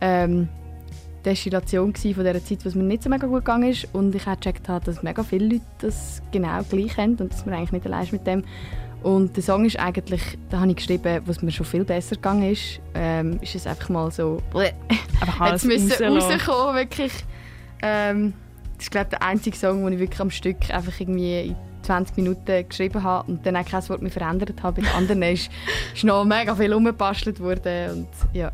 ähm, 0.00 0.48
Destillation 1.24 1.94
von 1.94 2.24
dieser 2.24 2.44
Zeit, 2.44 2.64
was 2.64 2.74
mir 2.74 2.82
nicht 2.82 3.02
so 3.02 3.10
mega 3.10 3.26
gut 3.26 3.44
gegangen 3.44 3.70
ist. 3.70 3.88
Und 3.92 4.14
ich 4.14 4.26
habe 4.26 4.36
gecheckt, 4.36 4.68
habe, 4.68 4.84
dass 4.84 5.02
mega 5.02 5.22
viele 5.22 5.46
Leute 5.46 5.64
das 5.78 6.22
genau 6.32 6.62
gleich 6.68 6.96
haben 6.96 7.16
und 7.16 7.32
dass 7.32 7.46
man 7.46 7.54
eigentlich 7.54 7.72
nicht 7.72 7.86
allein 7.86 8.04
ist 8.04 8.12
mit 8.12 8.26
dem. 8.26 8.44
Und 9.02 9.36
der 9.36 9.42
Song 9.42 9.66
ist 9.66 9.78
eigentlich, 9.78 10.22
da 10.48 10.60
habe 10.60 10.70
ich 10.70 10.76
geschrieben, 10.76 11.20
was 11.26 11.42
mir 11.42 11.50
schon 11.50 11.66
viel 11.66 11.84
besser 11.84 12.16
gegangen 12.16 12.50
ist, 12.50 12.80
ähm, 12.94 13.38
ist 13.42 13.54
es 13.54 13.66
einfach 13.66 13.90
mal 13.90 14.10
so, 14.10 14.42
jetzt 15.50 15.66
müssen 15.66 16.04
rauskommen, 16.04 16.74
wirklich. 16.74 17.12
Ähm, 17.82 18.32
das 18.76 18.84
ist 18.86 18.90
glaube 18.90 19.10
der 19.10 19.22
einzige 19.22 19.56
Song, 19.56 19.84
den 19.84 19.92
ich 19.92 19.98
wirklich 19.98 20.20
am 20.20 20.30
Stück 20.30 20.70
einfach 20.70 20.98
irgendwie 20.98 21.48
in 21.48 21.56
20 21.82 22.16
Minuten 22.16 22.66
geschrieben 22.66 23.02
habe 23.02 23.30
und 23.30 23.44
dann 23.44 23.56
auch 23.56 23.66
kein 23.66 23.86
Wort 23.90 24.00
mehr 24.00 24.10
verändert 24.10 24.62
habe. 24.62 24.80
Bei 24.80 24.88
den 24.88 24.96
anderen 24.96 25.22
ist, 25.34 25.50
ist 25.94 26.04
noch 26.04 26.24
mega 26.24 26.54
viel 26.54 26.72
umgebastelt 26.72 27.40
worden 27.40 27.90
und 27.90 28.08
ja. 28.32 28.52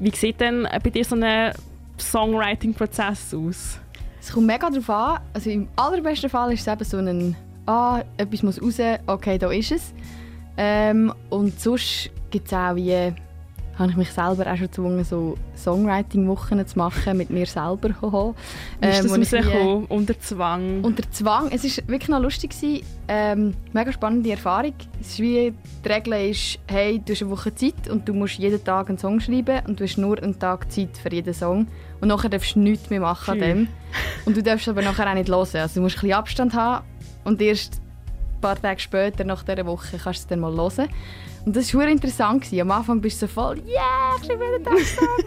Wie 0.00 0.10
sieht 0.16 0.40
denn 0.40 0.66
bei 0.82 0.90
dir 0.90 1.04
so 1.04 1.14
ein 1.14 1.52
Songwriting-Prozess 1.98 3.34
aus? 3.34 3.78
Es 4.20 4.32
kommt 4.32 4.46
mega 4.46 4.70
darauf 4.70 4.90
an. 4.90 5.20
Also 5.32 5.50
im 5.50 5.68
allerbesten 5.76 6.30
Fall 6.30 6.52
ist 6.52 6.66
es 6.66 6.72
eben 6.72 6.84
so 6.84 6.98
ein 6.98 7.36
«Ah, 7.66 8.02
etwas 8.16 8.42
muss 8.42 8.60
raus, 8.60 8.78
okay, 9.06 9.38
da 9.38 9.50
ist 9.50 9.72
es». 9.72 9.94
Ähm, 10.56 11.12
und 11.30 11.58
sonst 11.60 12.10
gibt 12.30 12.46
es 12.46 12.52
auch 12.52 12.74
wie... 12.76 13.12
habe 13.78 13.90
ich 13.90 13.96
mich 13.96 14.10
selber 14.12 14.46
auch 14.50 14.56
schon 14.56 14.66
gezwungen, 14.68 15.04
so 15.04 15.36
Songwriting-Wochen 15.56 16.64
zu 16.66 16.78
machen 16.78 17.16
mit 17.16 17.30
mir 17.30 17.46
selber. 17.46 17.90
Hoho. 18.00 18.34
Ist 18.80 19.04
Ähm, 19.04 19.10
wo 19.10 19.16
das 19.16 19.32
ich? 19.32 19.90
Unter 19.90 20.18
Zwang? 20.20 20.84
unter 20.84 21.10
Zwang. 21.10 21.50
Es 21.50 21.64
ist 21.64 21.86
wirklich 21.88 22.08
noch 22.08 22.20
lustig 22.20 22.50
gewesen. 22.50 22.84
Ähm, 23.08 23.54
mega 23.72 23.92
spannende 23.92 24.30
Erfahrung. 24.30 24.74
Es 25.00 25.08
ist 25.10 25.18
wie 25.18 25.52
die 25.84 25.88
Regel 25.88 26.30
ist, 26.30 26.58
hey, 26.68 27.00
du 27.04 27.12
hast 27.12 27.22
eine 27.22 27.30
Woche 27.30 27.54
Zeit 27.54 27.88
und 27.90 28.08
du 28.08 28.14
musst 28.14 28.34
jeden 28.38 28.62
Tag 28.64 28.88
einen 28.88 28.98
Song 28.98 29.20
schreiben 29.20 29.60
und 29.66 29.80
du 29.80 29.84
hast 29.84 29.98
nur 29.98 30.22
einen 30.22 30.38
Tag 30.38 30.70
Zeit 30.70 30.96
für 31.02 31.12
jeden 31.12 31.34
Song 31.34 31.66
und 32.00 32.08
nachher 32.08 32.28
darfst 32.28 32.54
du 32.54 32.60
nichts 32.60 32.90
mehr 32.90 33.00
machen 33.00 33.32
an 33.32 33.38
dem. 33.40 33.68
Und 34.24 34.36
du 34.36 34.42
darfst 34.42 34.68
aber 34.68 34.82
nachher 34.82 35.08
auch 35.10 35.14
nicht 35.14 35.28
hören. 35.28 35.48
Also 35.56 35.74
du 35.76 35.80
musst 35.82 35.96
ein 35.96 36.00
bisschen 36.02 36.12
Abstand 36.18 36.54
haben 36.54 36.84
und 37.24 37.42
erst 37.42 37.80
ein 38.36 38.40
paar 38.40 38.60
Tage 38.60 38.80
später, 38.80 39.24
nach 39.24 39.42
dieser 39.42 39.66
Woche, 39.66 39.98
kannst 40.02 40.06
du 40.06 40.10
es 40.22 40.26
dann 40.28 40.40
mal 40.40 40.52
hören. 40.54 40.88
Und 41.44 41.54
das 41.56 41.72
war 41.74 41.82
super 41.82 41.88
interessant. 41.92 42.42
Gewesen. 42.42 42.60
Am 42.60 42.70
Anfang 42.70 43.00
bist 43.00 43.20
du 43.20 43.26
so 43.26 43.32
voll 43.32 43.58
«Yeah, 43.66 44.16
ich 44.20 44.26
schreibe 44.26 44.44
jeden 44.44 44.64
Tag 44.64 44.74
einen 44.74 44.84
Song!» 44.84 45.24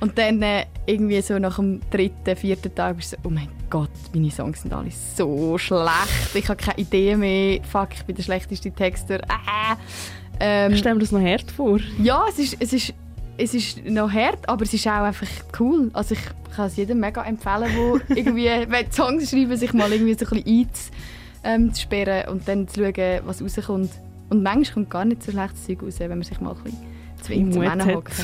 Und 0.00 0.18
dann 0.18 0.42
äh, 0.42 0.64
irgendwie 0.84 1.20
so 1.22 1.38
nach 1.38 1.56
dem 1.56 1.80
dritten, 1.90 2.34
vierten 2.34 2.74
Tag 2.74 2.96
bist 2.96 3.12
du 3.12 3.16
so 3.16 3.28
«Oh 3.28 3.30
mein 3.30 3.48
Gott, 3.70 3.90
meine 4.12 4.30
Songs 4.30 4.62
sind 4.62 4.74
alle 4.74 4.90
so 4.90 5.56
schlecht. 5.56 6.34
Ich 6.34 6.48
habe 6.48 6.62
keine 6.62 6.78
Idee 6.78 7.16
mehr. 7.16 7.62
Fuck, 7.62 7.90
ich 7.94 8.02
bin 8.02 8.16
der 8.16 8.22
schlechteste 8.22 8.70
Texter. 8.72 9.20
Äh. 9.20 9.76
Ähm, 10.40 10.76
Stell 10.76 10.94
mir 10.94 11.00
das 11.00 11.12
noch 11.12 11.20
hart 11.20 11.50
vor. 11.50 11.78
ja, 12.02 12.24
es 12.28 12.38
ist, 12.38 12.56
es, 12.58 12.72
ist, 12.72 12.94
es 13.38 13.54
ist 13.54 13.84
noch 13.84 14.12
hart, 14.12 14.48
aber 14.48 14.64
es 14.64 14.74
ist 14.74 14.86
auch 14.88 15.02
einfach 15.02 15.28
cool. 15.60 15.88
Also 15.92 16.14
ich 16.14 16.20
kann 16.56 16.66
es 16.66 16.76
jedem 16.76 16.98
mega 16.98 17.22
empfehlen, 17.22 17.70
der 18.08 18.16
irgendwie 18.16 18.46
will 18.46 18.86
Songs 18.90 19.30
schreiben 19.30 19.56
sich 19.56 19.72
mal 19.72 19.92
irgendwie 19.92 20.14
so 20.14 20.26
ein 20.26 20.42
bisschen 20.42 20.68
einzusperren 21.44 22.28
und 22.28 22.46
dann 22.48 22.66
zu 22.66 22.80
schauen, 22.80 23.20
was 23.24 23.40
rauskommt. 23.40 23.90
Und 24.32 24.42
manchmal 24.42 24.72
kommt 24.72 24.90
gar 24.90 25.04
nicht 25.04 25.22
so 25.22 25.30
schlechtes 25.30 25.66
Zeug 25.66 25.82
raus, 25.82 25.96
wenn 25.98 26.08
man 26.08 26.22
sich 26.22 26.40
mal 26.40 26.54
ein 26.54 26.62
bisschen 26.62 26.78
zwingt 27.20 27.52
zum. 27.52 27.62
Hinhocken. 27.62 28.14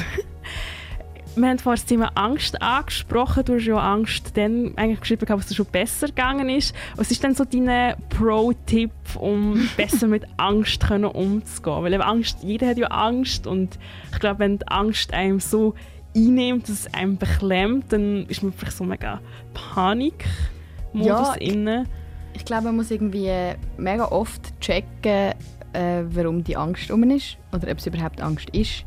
Wir 1.36 1.48
haben 1.50 1.58
vorhin 1.58 1.78
das 1.78 1.84
Thema 1.84 2.10
Angst 2.14 2.62
angesprochen. 2.62 3.44
Du 3.44 3.56
hast 3.56 3.66
ja 3.66 3.76
Angst 3.76 4.34
dann 4.38 4.72
eigentlich 4.76 5.00
geschrieben, 5.00 5.26
dass 5.26 5.40
es 5.40 5.46
dir 5.48 5.54
schon 5.56 5.66
besser 5.66 6.06
gegangen 6.06 6.48
ist. 6.48 6.74
Was 6.96 7.10
ist 7.10 7.22
denn 7.22 7.34
so 7.34 7.44
dein 7.44 7.94
Pro-Tipp, 8.08 8.90
um 9.18 9.68
besser 9.76 10.06
mit 10.06 10.24
Angst 10.38 10.80
können 10.80 11.04
umzugehen? 11.04 11.82
Weil 11.82 12.00
Angst, 12.00 12.38
jeder 12.42 12.68
hat 12.68 12.78
ja 12.78 12.86
Angst 12.86 13.46
und 13.46 13.78
ich 14.10 14.18
glaube, 14.18 14.38
wenn 14.38 14.60
die 14.60 14.68
Angst 14.68 15.12
einem 15.12 15.40
so 15.40 15.74
einnimmt, 16.16 16.70
dass 16.70 16.86
es 16.86 16.94
einem 16.94 17.18
beklemmt, 17.18 17.92
dann 17.92 18.24
ist 18.28 18.42
man 18.42 18.54
vielleicht 18.54 18.78
so 18.78 18.84
mega 18.84 19.20
Panik-Modus 19.52 21.06
Ja, 21.06 21.34
inne. 21.34 21.84
Ich 22.32 22.46
glaube, 22.46 22.64
man 22.64 22.76
muss 22.76 22.90
irgendwie 22.90 23.30
mega 23.76 24.06
oft 24.06 24.58
checken, 24.60 25.34
äh, 25.72 26.02
warum 26.10 26.44
die 26.44 26.56
Angst 26.56 26.90
um 26.90 27.02
ist 27.10 27.36
oder 27.52 27.70
ob 27.70 27.78
es 27.78 27.86
überhaupt 27.86 28.20
Angst 28.20 28.50
ist. 28.50 28.84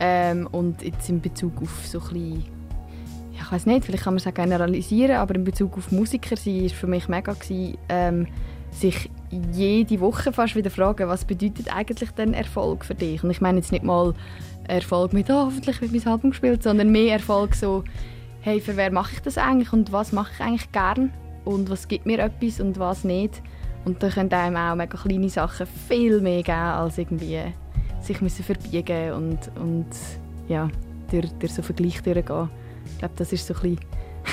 Ähm, 0.00 0.48
und 0.50 0.82
jetzt 0.82 1.08
in 1.08 1.20
Bezug 1.20 1.62
auf 1.62 1.86
so 1.86 1.98
ein 1.98 2.04
bisschen, 2.04 2.44
ich 3.32 3.52
weiß 3.52 3.66
nicht, 3.66 3.84
vielleicht 3.84 4.04
kann 4.04 4.14
man 4.14 4.20
es 4.20 4.26
auch 4.26 4.34
generalisieren, 4.34 5.16
aber 5.16 5.34
in 5.34 5.44
Bezug 5.44 5.76
auf 5.76 5.92
Musiker 5.92 6.36
sein, 6.36 6.62
war 6.62 6.68
für 6.70 6.86
mich 6.86 7.08
mega 7.08 7.32
gewesen, 7.32 7.78
ähm, 7.88 8.26
sich 8.70 9.08
jede 9.52 10.00
Woche 10.00 10.32
fast 10.32 10.56
wieder 10.56 10.70
fragen, 10.70 11.08
was 11.08 11.24
bedeutet 11.24 11.74
eigentlich 11.74 12.10
denn 12.10 12.34
Erfolg 12.34 12.84
für 12.84 12.94
dich? 12.94 13.22
Und 13.22 13.30
ich 13.30 13.40
meine 13.40 13.58
jetzt 13.58 13.72
nicht 13.72 13.84
mal 13.84 14.14
Erfolg 14.66 15.12
mit, 15.12 15.30
oh, 15.30 15.46
hoffentlich 15.46 15.80
wird 15.80 15.92
mein 15.92 16.06
Album 16.06 16.30
gespielt, 16.30 16.62
sondern 16.62 16.90
mehr 16.90 17.14
Erfolg 17.14 17.54
so, 17.54 17.84
hey, 18.40 18.60
für 18.60 18.76
wer 18.76 18.90
mache 18.90 19.14
ich 19.14 19.22
das 19.22 19.38
eigentlich 19.38 19.72
und 19.72 19.92
was 19.92 20.12
mache 20.12 20.32
ich 20.34 20.40
eigentlich 20.40 20.72
gern 20.72 21.12
und 21.44 21.70
was 21.70 21.88
gibt 21.88 22.06
mir 22.06 22.18
etwas 22.18 22.60
und 22.60 22.78
was 22.78 23.04
nicht. 23.04 23.42
Und 23.84 24.02
da 24.02 24.08
können 24.08 24.32
einem 24.32 24.56
auch 24.56 24.74
mega 24.74 24.96
kleine 24.96 25.28
Sachen 25.28 25.66
viel 25.88 26.20
mehr 26.20 26.42
geben, 26.42 26.56
als 26.58 26.98
irgendwie 26.98 27.40
sich 28.00 28.20
müssen 28.20 28.44
verbiegen 28.44 29.12
und, 29.12 29.38
und 29.60 29.86
ja, 30.48 30.68
durch, 31.10 31.30
durch 31.38 31.52
so 31.52 31.62
Vergleich 31.62 32.02
durchgehen. 32.02 32.48
Ich 32.92 32.98
glaube, 32.98 33.14
das 33.16 33.32
ist 33.32 33.46
so 33.46 33.54
ein 33.54 33.60
bisschen 33.60 33.78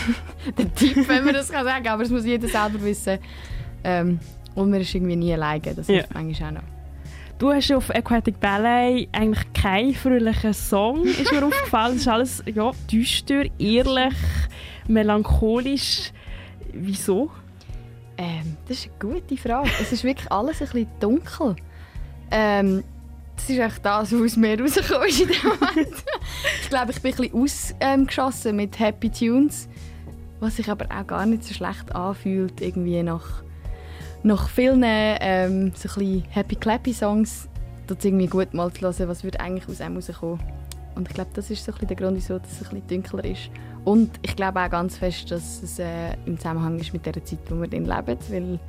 der 0.57 0.73
Tipp, 0.75 1.07
wenn 1.09 1.25
man 1.25 1.33
das 1.33 1.49
kann 1.51 1.65
sagen 1.65 1.83
kann, 1.83 1.93
aber 1.93 2.03
das 2.03 2.11
muss 2.11 2.25
jeder 2.25 2.47
selber 2.47 2.81
wissen. 2.81 3.17
Ähm, 3.83 4.19
und 4.55 4.69
man 4.71 4.81
ist 4.81 4.93
irgendwie 4.93 5.15
nie 5.15 5.33
alleine, 5.33 5.73
das 5.75 5.87
Ja. 5.87 5.95
hilft 5.95 6.13
manchmal 6.13 6.49
auch 6.49 6.53
noch. 6.55 6.63
Du 7.39 7.51
hast 7.51 7.71
auf 7.71 7.89
Aquatic 7.89 8.39
Ballet 8.39 9.09
eigentlich 9.11 9.51
keinen 9.53 9.95
fröhlichen 9.95 10.53
Song, 10.53 11.03
ist 11.05 11.31
mir 11.31 11.43
aufgefallen. 11.45 11.95
Es 11.95 12.01
ist 12.01 12.07
alles 12.07 12.43
ja, 12.53 12.71
düster, 12.91 13.43
ehrlich, 13.57 14.13
melancholisch. 14.87 16.11
Wieso? 16.73 17.31
Ähm, 18.21 18.55
das 18.67 18.77
ist 18.77 18.91
eine 19.01 19.13
gute 19.13 19.35
Frage. 19.35 19.69
Es 19.81 19.91
ist 19.91 20.03
wirklich 20.03 20.31
alles 20.31 20.61
ein 20.61 20.67
bisschen 20.67 20.87
dunkel. 20.99 21.55
Ähm, 22.29 22.83
das 23.35 23.49
ist 23.49 23.57
echt 23.57 23.83
das, 23.83 24.11
was 24.11 24.21
aus 24.21 24.37
mir 24.37 24.61
rausgekommen 24.61 25.07
ist 25.07 25.21
in 25.21 25.27
dem 25.29 25.49
Moment. 25.49 26.03
ich 26.61 26.69
glaube, 26.69 26.91
ich 26.91 27.01
bin 27.01 27.15
ein 27.15 27.31
bisschen 27.31 28.05
ausgeschossen 28.05 28.55
mit 28.57 28.77
Happy 28.77 29.09
Tunes, 29.09 29.67
was 30.39 30.57
sich 30.57 30.69
aber 30.69 30.85
auch 30.95 31.07
gar 31.07 31.25
nicht 31.25 31.43
so 31.43 31.55
schlecht 31.55 31.95
anfühlt, 31.95 32.61
irgendwie 32.61 33.01
nach, 33.01 33.41
nach 34.21 34.49
vielen 34.49 34.83
ähm, 34.85 35.71
so 35.75 35.89
ein 35.99 36.23
Happy 36.29 36.55
Clappy 36.55 36.93
Songs, 36.93 37.49
dort 37.87 38.05
irgendwie 38.05 38.27
gut 38.27 38.53
mal 38.53 38.71
zu 38.71 38.81
hören, 38.81 39.07
was 39.07 39.23
würde 39.23 39.39
eigentlich 39.39 39.67
aus 39.67 39.81
einem 39.81 39.97
rauskommen. 39.97 40.39
Und 40.95 41.07
ich 41.07 41.13
glaube, 41.13 41.31
das 41.33 41.49
ist 41.49 41.63
so 41.63 41.71
ein 41.71 41.73
bisschen 41.73 41.87
der 41.87 41.97
Grund, 41.97 42.17
wieso 42.17 42.35
es 42.35 42.41
ein 42.69 42.81
bisschen 42.81 42.87
dunkler 42.87 43.25
ist. 43.25 43.49
Und 43.83 44.11
ich 44.21 44.35
glaube 44.35 44.61
auch 44.61 44.69
ganz 44.69 44.97
fest, 44.97 45.31
dass 45.31 45.63
es 45.63 45.79
äh, 45.79 46.13
im 46.25 46.37
Zusammenhang 46.37 46.79
ist 46.79 46.93
mit 46.93 47.05
der 47.05 47.13
Zeit, 47.23 47.39
wo 47.49 47.55
wir 47.55 47.67
drin 47.67 47.85
leben, 47.85 48.17
weil 48.29 48.59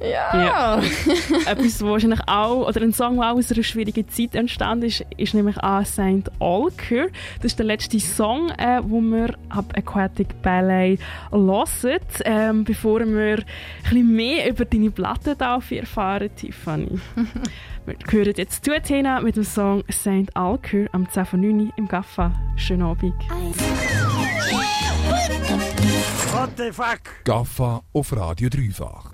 ja, 0.00 0.34
Ja. 0.34 0.76
Etwas, 1.46 1.82
was 1.82 1.82
wahrscheinlich 1.82 2.20
auch, 2.26 2.68
oder 2.68 2.82
ein 2.82 2.92
Song, 2.92 3.16
der 3.16 3.32
auch 3.32 3.36
aus 3.36 3.50
einer 3.50 3.62
schwierigen 3.62 4.08
Zeit 4.08 4.34
entstanden 4.34 4.86
ist, 4.86 5.04
ist 5.16 5.34
nämlich 5.34 5.58
«A 5.62 5.84
Saint 5.84 6.30
Alker». 6.40 7.08
Das 7.36 7.52
ist 7.52 7.58
der 7.58 7.66
letzte 7.66 8.00
Song, 8.00 8.50
äh, 8.50 8.80
wo 8.82 9.00
wir 9.00 9.34
ab 9.48 9.72
Aquatic 9.76 10.40
Ballet 10.42 10.98
hören. 11.30 12.00
Ähm, 12.24 12.64
bevor 12.64 13.00
wir 13.00 13.38
ein 13.38 13.44
bisschen 13.82 14.14
mehr 14.14 14.50
über 14.50 14.64
deine 14.64 14.90
Plattentaufe 14.90 15.78
erfahren, 15.78 16.30
Tiffany. 16.36 16.98
wir 17.86 17.96
hören 18.10 18.34
jetzt 18.36 18.64
zu 18.64 18.74
Athena 18.74 19.20
mit 19.20 19.36
dem 19.36 19.44
Song 19.44 19.84
«Saint 19.88 20.34
Alker» 20.36 20.86
am 20.92 21.08
10 21.08 21.24
von 21.26 21.40
9 21.40 21.60
Uhr 21.60 21.72
im 21.76 21.88
Gaffa. 21.88 22.32
Schönen 22.56 22.82
Abend. 22.82 23.14
Gaffa 27.24 27.82
auf 27.92 28.14
Radio 28.14 28.48
Dreifach. 28.50 29.10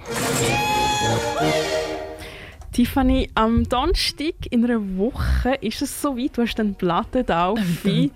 Tiffany, 2.72 3.30
am 3.34 3.68
Donnerstag 3.68 4.34
in 4.50 4.64
einer 4.64 4.80
Woche 4.98 5.54
ist 5.60 5.80
es 5.82 6.02
soweit, 6.02 6.36
du 6.36 6.42
hast 6.42 6.56
dann 6.56 6.74
Plattentaufe. 6.74 8.10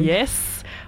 Yes. 0.00 0.30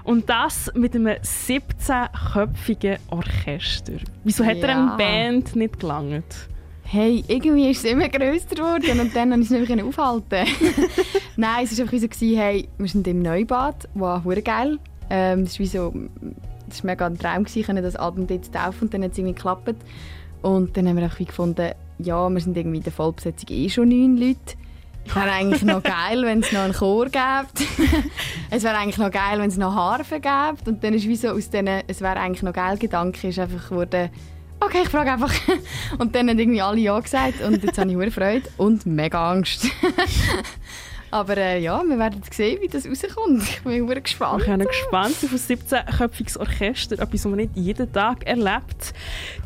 Und 0.04 0.28
das 0.28 0.70
mit 0.74 0.94
einem 0.94 1.08
17-köpfigen 1.08 2.98
Orchester. 3.10 3.94
Wieso 4.22 4.44
hat 4.44 4.58
er 4.58 4.68
Ja. 4.68 4.86
eine 4.86 4.96
Band 4.96 5.56
nicht 5.56 5.80
gelangt? 5.80 6.48
Hey, 6.84 7.24
irgendwie 7.26 7.70
ist 7.70 7.84
es 7.84 7.90
immer 7.90 8.08
grösser 8.08 8.54
geworden 8.54 9.00
und 9.00 9.14
dann 9.16 9.30
konnte 9.32 9.44
ich 9.46 9.50
es 9.50 9.68
nicht 9.68 9.74
mehr 9.76 9.84
aufhalten. 9.84 10.46
Nein, 11.36 11.64
es 11.64 11.76
war 11.76 11.92
einfach 11.92 12.14
so, 12.16 12.26
hey, 12.36 12.68
wir 12.78 12.88
sind 12.88 13.06
im 13.08 13.20
Neubad, 13.20 13.88
wow, 13.94 14.22
hure 14.24 14.42
geil. 14.42 14.78
Ähm, 15.10 15.44
das 15.44 15.54
war 15.54 15.60
wie 15.60 15.66
so, 15.66 15.92
das 16.68 16.84
war 16.84 16.90
mega 16.90 17.06
ein 17.06 17.18
Traum, 17.18 17.44
gewesen, 17.44 17.82
das 17.82 17.96
Album 17.96 18.26
dort 18.26 18.44
zu 18.44 18.50
taufen 18.50 18.82
und 18.82 18.94
dann 18.94 19.02
hat 19.02 19.12
es 19.12 19.18
irgendwie 19.18 19.34
geklappt. 19.34 19.76
Und 20.42 20.76
dann 20.76 20.88
haben 20.88 20.96
wir 20.96 21.10
wie 21.16 21.24
gefunden, 21.24 21.72
ja, 21.98 22.28
wir 22.28 22.40
sind 22.40 22.56
irgendwie 22.56 22.78
in 22.78 22.84
der 22.84 22.92
Vollbesetzung 22.92 23.48
eh 23.50 23.68
schon 23.68 23.88
neun 23.88 24.16
Leute. 24.16 24.56
Es 25.06 25.16
wäre 25.16 25.32
eigentlich 25.32 25.62
noch 25.62 25.82
geil, 25.82 26.22
wenn 26.22 26.40
es 26.40 26.52
noch 26.52 26.60
einen 26.60 26.74
Chor 26.74 27.06
gibt. 27.06 27.68
es 28.50 28.62
wäre 28.62 28.76
eigentlich 28.76 28.98
noch 28.98 29.10
geil, 29.10 29.38
wenn 29.38 29.48
es 29.48 29.56
noch 29.56 29.74
Harfe 29.74 30.20
gibt. 30.20 30.68
Und 30.68 30.84
dann 30.84 30.92
ist 30.92 31.08
wie 31.08 31.16
so 31.16 31.28
aus 31.28 31.48
diesen, 31.48 31.66
es 31.86 32.00
wäre 32.00 32.18
eigentlich 32.18 32.42
noch 32.42 32.52
geil, 32.52 32.76
Gedanke 32.76 33.28
ist 33.28 33.38
einfach 33.38 33.70
geworden, 33.70 34.10
okay, 34.60 34.82
ich 34.82 34.88
frage 34.88 35.12
einfach. 35.12 35.32
Und 35.98 36.14
dann 36.14 36.28
haben 36.28 36.38
irgendwie 36.38 36.60
alle 36.60 36.80
Ja 36.80 37.00
gesagt 37.00 37.40
und 37.42 37.62
jetzt 37.62 37.78
habe 37.78 37.90
ich 37.90 37.96
hure 37.96 38.10
Freude 38.10 38.48
und 38.56 38.86
mega 38.86 39.32
Angst. 39.32 39.66
Aber 41.10 41.36
äh, 41.36 41.60
ja, 41.60 41.82
wir 41.86 41.98
werden 41.98 42.20
sehen, 42.30 42.58
wie 42.60 42.68
das 42.68 42.86
rauskommt. 42.86 43.42
Ich 43.42 43.62
bin 43.62 43.82
hure 43.82 44.00
gespannt. 44.00 44.42
Ich 44.42 44.48
bin 44.48 44.66
gespannt 44.66 45.16
auf 45.22 45.32
ein 45.32 45.38
17-köpfiges 45.38 46.38
Orchester, 46.38 46.94
etwas, 46.96 47.12
was 47.12 47.24
man 47.24 47.36
nicht 47.36 47.56
jeden 47.56 47.92
Tag 47.92 48.26
erlebt. 48.26 48.92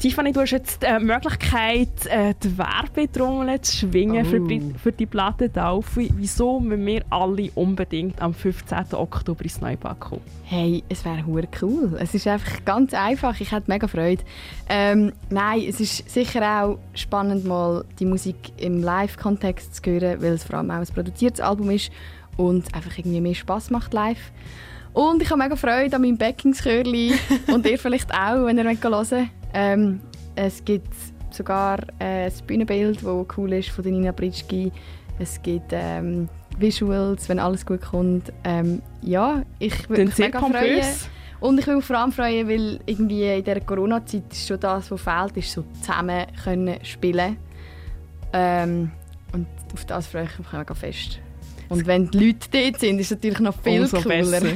Tiffany, 0.00 0.32
du 0.32 0.40
hast 0.40 0.50
jetzt 0.50 0.82
die 0.82 1.04
Möglichkeit, 1.04 2.06
äh, 2.06 2.34
die 2.42 2.58
Werbetrommel 2.58 3.60
zu 3.60 3.76
schwingen 3.78 4.24
für, 4.24 4.40
die, 4.40 4.74
für 4.82 4.92
die 4.92 5.06
Plattentaufe. 5.06 6.08
Wieso 6.16 6.60
müssen 6.60 6.86
wir 6.86 7.04
alle 7.10 7.50
unbedingt 7.54 8.20
am 8.20 8.34
15. 8.34 8.94
Oktober 8.94 9.44
ins 9.44 9.60
Neubad 9.60 10.00
kommen? 10.00 10.22
Hey, 10.44 10.82
es 10.88 11.04
wäre 11.04 11.24
hure 11.24 11.48
cool. 11.62 11.96
Es 11.98 12.14
ist 12.14 12.26
einfach 12.26 12.64
ganz 12.64 12.92
einfach. 12.92 13.40
Ich 13.40 13.52
hätte 13.52 13.70
mega 13.70 13.86
Freude. 13.86 14.22
Ähm, 14.68 15.12
nein, 15.30 15.64
es 15.66 15.80
ist 15.80 16.10
sicher 16.10 16.42
auch 16.42 16.78
spannend, 16.94 17.46
mal 17.46 17.84
die 17.98 18.04
Musik 18.04 18.36
im 18.58 18.82
Live-Kontext 18.82 19.76
zu 19.76 19.90
hören, 19.90 20.20
weil 20.20 20.32
es 20.34 20.44
vor 20.44 20.58
allem 20.58 20.70
auch 20.70 20.76
ein 20.76 20.86
produziertes 20.86 21.40
Album 21.52 21.70
ist 21.70 21.90
und 22.36 22.74
einfach 22.74 22.96
irgendwie 22.98 23.20
mehr 23.20 23.34
Spaß 23.34 23.70
macht 23.70 23.92
live. 23.92 24.32
Und 24.92 25.22
ich 25.22 25.30
habe 25.30 25.42
mega 25.42 25.56
Freude 25.56 25.96
an 25.96 26.02
meinem 26.02 26.18
Backingschörli 26.18 27.14
und 27.52 27.66
ihr 27.66 27.78
vielleicht 27.78 28.12
auch, 28.12 28.44
wenn 28.44 28.58
ihr 28.58 28.64
hören 28.64 28.82
wollt. 28.82 29.28
Ähm, 29.54 30.00
es 30.34 30.64
gibt 30.64 30.92
sogar 31.30 31.78
äh, 31.98 32.26
ein 32.26 32.32
Bühnenbild, 32.46 32.98
das 33.02 33.26
cool 33.36 33.52
ist 33.54 33.70
von 33.70 33.84
der 33.84 33.92
Nina 33.92 34.12
Britschki. 34.12 34.70
Es 35.18 35.40
gibt 35.42 35.72
ähm, 35.72 36.28
Visuals, 36.58 37.28
wenn 37.28 37.38
alles 37.38 37.64
gut 37.64 37.82
kommt. 37.82 38.32
Ähm, 38.44 38.82
ja, 39.02 39.42
ich 39.58 39.88
würde 39.88 40.06
mich 40.06 40.14
sehr 40.14 40.26
mega 40.26 40.40
freuen. 40.40 40.84
Und 41.40 41.58
ich 41.58 41.66
will 41.66 41.76
mich 41.76 41.84
vor 41.84 41.98
allem 41.98 42.12
freuen, 42.12 42.48
weil 42.48 42.78
irgendwie 42.86 43.26
in 43.26 43.42
dieser 43.42 43.60
Corona-Zeit 43.60 44.30
ist 44.30 44.46
schon 44.46 44.60
das, 44.60 44.90
was 44.90 45.00
fehlt, 45.00 45.36
ist 45.36 45.52
so 45.52 45.64
zusammen 45.80 46.26
können 46.44 46.76
spielen. 46.84 47.36
Ähm, 48.32 48.92
und 49.32 49.46
auf 49.74 49.84
das 49.84 50.06
freue 50.06 50.24
ich 50.24 50.38
mich 50.38 50.52
mega 50.52 50.74
fest. 50.74 51.20
Und 51.72 51.86
wenn 51.86 52.10
die 52.10 52.26
Leute 52.26 52.48
dort 52.50 52.80
sind, 52.80 52.98
ist 52.98 53.06
es 53.06 53.10
natürlich 53.12 53.40
noch 53.40 53.54
viel 53.62 53.80
Umso 53.80 54.02
cooler. 54.02 54.42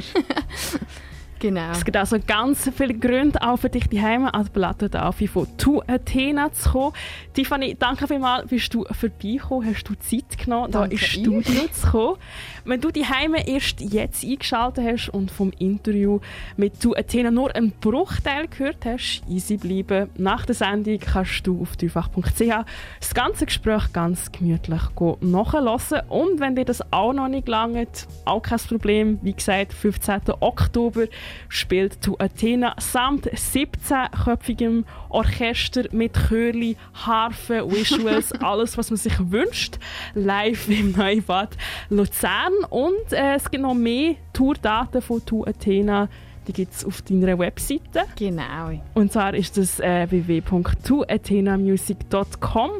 Genau. 1.46 1.70
Es 1.70 1.85
gibt 1.85 1.96
also 1.96 2.16
ganz 2.26 2.68
viele 2.76 2.92
Gründe 2.92 3.40
auch 3.40 3.56
für 3.56 3.70
dich 3.70 3.88
daheim 3.88 4.24
an 4.26 4.42
der 4.42 4.50
Platte 4.50 4.90
Davi 4.90 5.28
von 5.28 5.46
«To 5.56 5.80
Athena» 5.87 6.50
zu 6.50 6.70
kommen. 6.70 6.92
Tiffany, 7.35 7.76
danke 7.78 8.09
vielmals, 8.09 8.48
bist 8.48 8.74
du 8.74 8.85
vorbeigekommen, 8.85 9.68
hast 9.68 9.85
du 9.85 9.94
Zeit 9.94 10.38
genommen, 10.44 10.72
da 10.72 10.80
Danke 10.80 10.94
ins 10.96 11.02
euch. 11.04 11.11
Studio 11.11 11.68
zu 11.70 11.87
kommen. 11.87 12.16
Wenn 12.64 12.80
du 12.80 12.90
daheim 12.90 13.37
erst 13.37 13.80
jetzt 13.80 14.24
eingeschaltet 14.24 14.85
hast 14.85 15.11
und 15.11 15.30
vom 15.30 15.52
Interview 15.61 16.18
mit 16.56 16.80
«To 16.80 16.96
Athena» 16.96 17.30
nur 17.30 17.54
einen 17.54 17.70
Bruchteil 17.70 18.48
gehört 18.48 18.85
hast, 18.85 19.22
easy 19.28 19.56
bleiben. 19.56 20.11
Nach 20.16 20.44
der 20.46 20.56
Sendung 20.56 20.98
kannst 20.98 21.46
du 21.46 21.62
auf 21.62 21.76
dreifach.ch 21.76 22.66
das 22.98 23.14
ganze 23.14 23.46
Gespräch 23.46 23.92
ganz 23.92 24.32
gemütlich 24.32 24.82
nachhören. 25.20 26.00
Und 26.09 26.40
wenn 26.40 26.56
dir 26.56 26.64
das 26.64 26.92
auch 26.92 27.12
noch 27.12 27.28
nicht 27.28 27.46
langt, 27.46 28.09
auch 28.24 28.42
kein 28.42 28.59
Problem. 28.59 29.20
Wie 29.22 29.32
gesagt, 29.32 29.72
15. 29.72 30.22
Oktober 30.40 31.04
spielt 31.49 32.03
«To 32.03 32.16
Athena» 32.18 32.75
samt 32.79 33.29
17-köpfigem 33.29 34.85
Orchester 35.09 35.85
mit 35.92 36.16
Chörli, 36.29 36.77
Harfe, 36.94 37.70
Visuals, 37.70 38.33
alles, 38.40 38.77
was 38.79 38.90
man 38.90 38.96
sich 38.96 39.14
wünscht, 39.31 39.79
live 40.14 40.68
im 40.68 40.90
Neubad 40.92 41.57
Luzern. 41.90 42.53
Und 42.70 43.12
äh, 43.12 43.35
es 43.37 43.51
gibt 43.51 43.62
noch 43.62 43.75
mehr 43.75 44.14
Tourdaten 44.33 45.03
von 45.03 45.22
«To 45.25 45.44
Athena», 45.44 46.09
die 46.46 46.53
gibt 46.53 46.75
es 46.75 46.85
auf 46.85 47.03
deiner 47.03 47.37
Webseite. 47.38 48.05
Genau. 48.16 48.70
Und 48.94 49.12
zwar 49.12 49.35
ist 49.35 49.59
das 49.59 49.81
äh, 49.81 50.09
www.tuathenamusic.com 50.09 52.70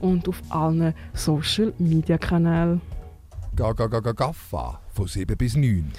und 0.00 0.28
auf 0.28 0.40
allen 0.50 0.94
Social 1.12 1.72
Media 1.78 2.18
Kanälen. 2.18 2.80
Gaga 3.56 3.86
Gaga 3.86 4.12
Gaffa 4.12 4.80
von 4.90 5.06
7 5.06 5.36
bis 5.36 5.56
9. 5.56 5.90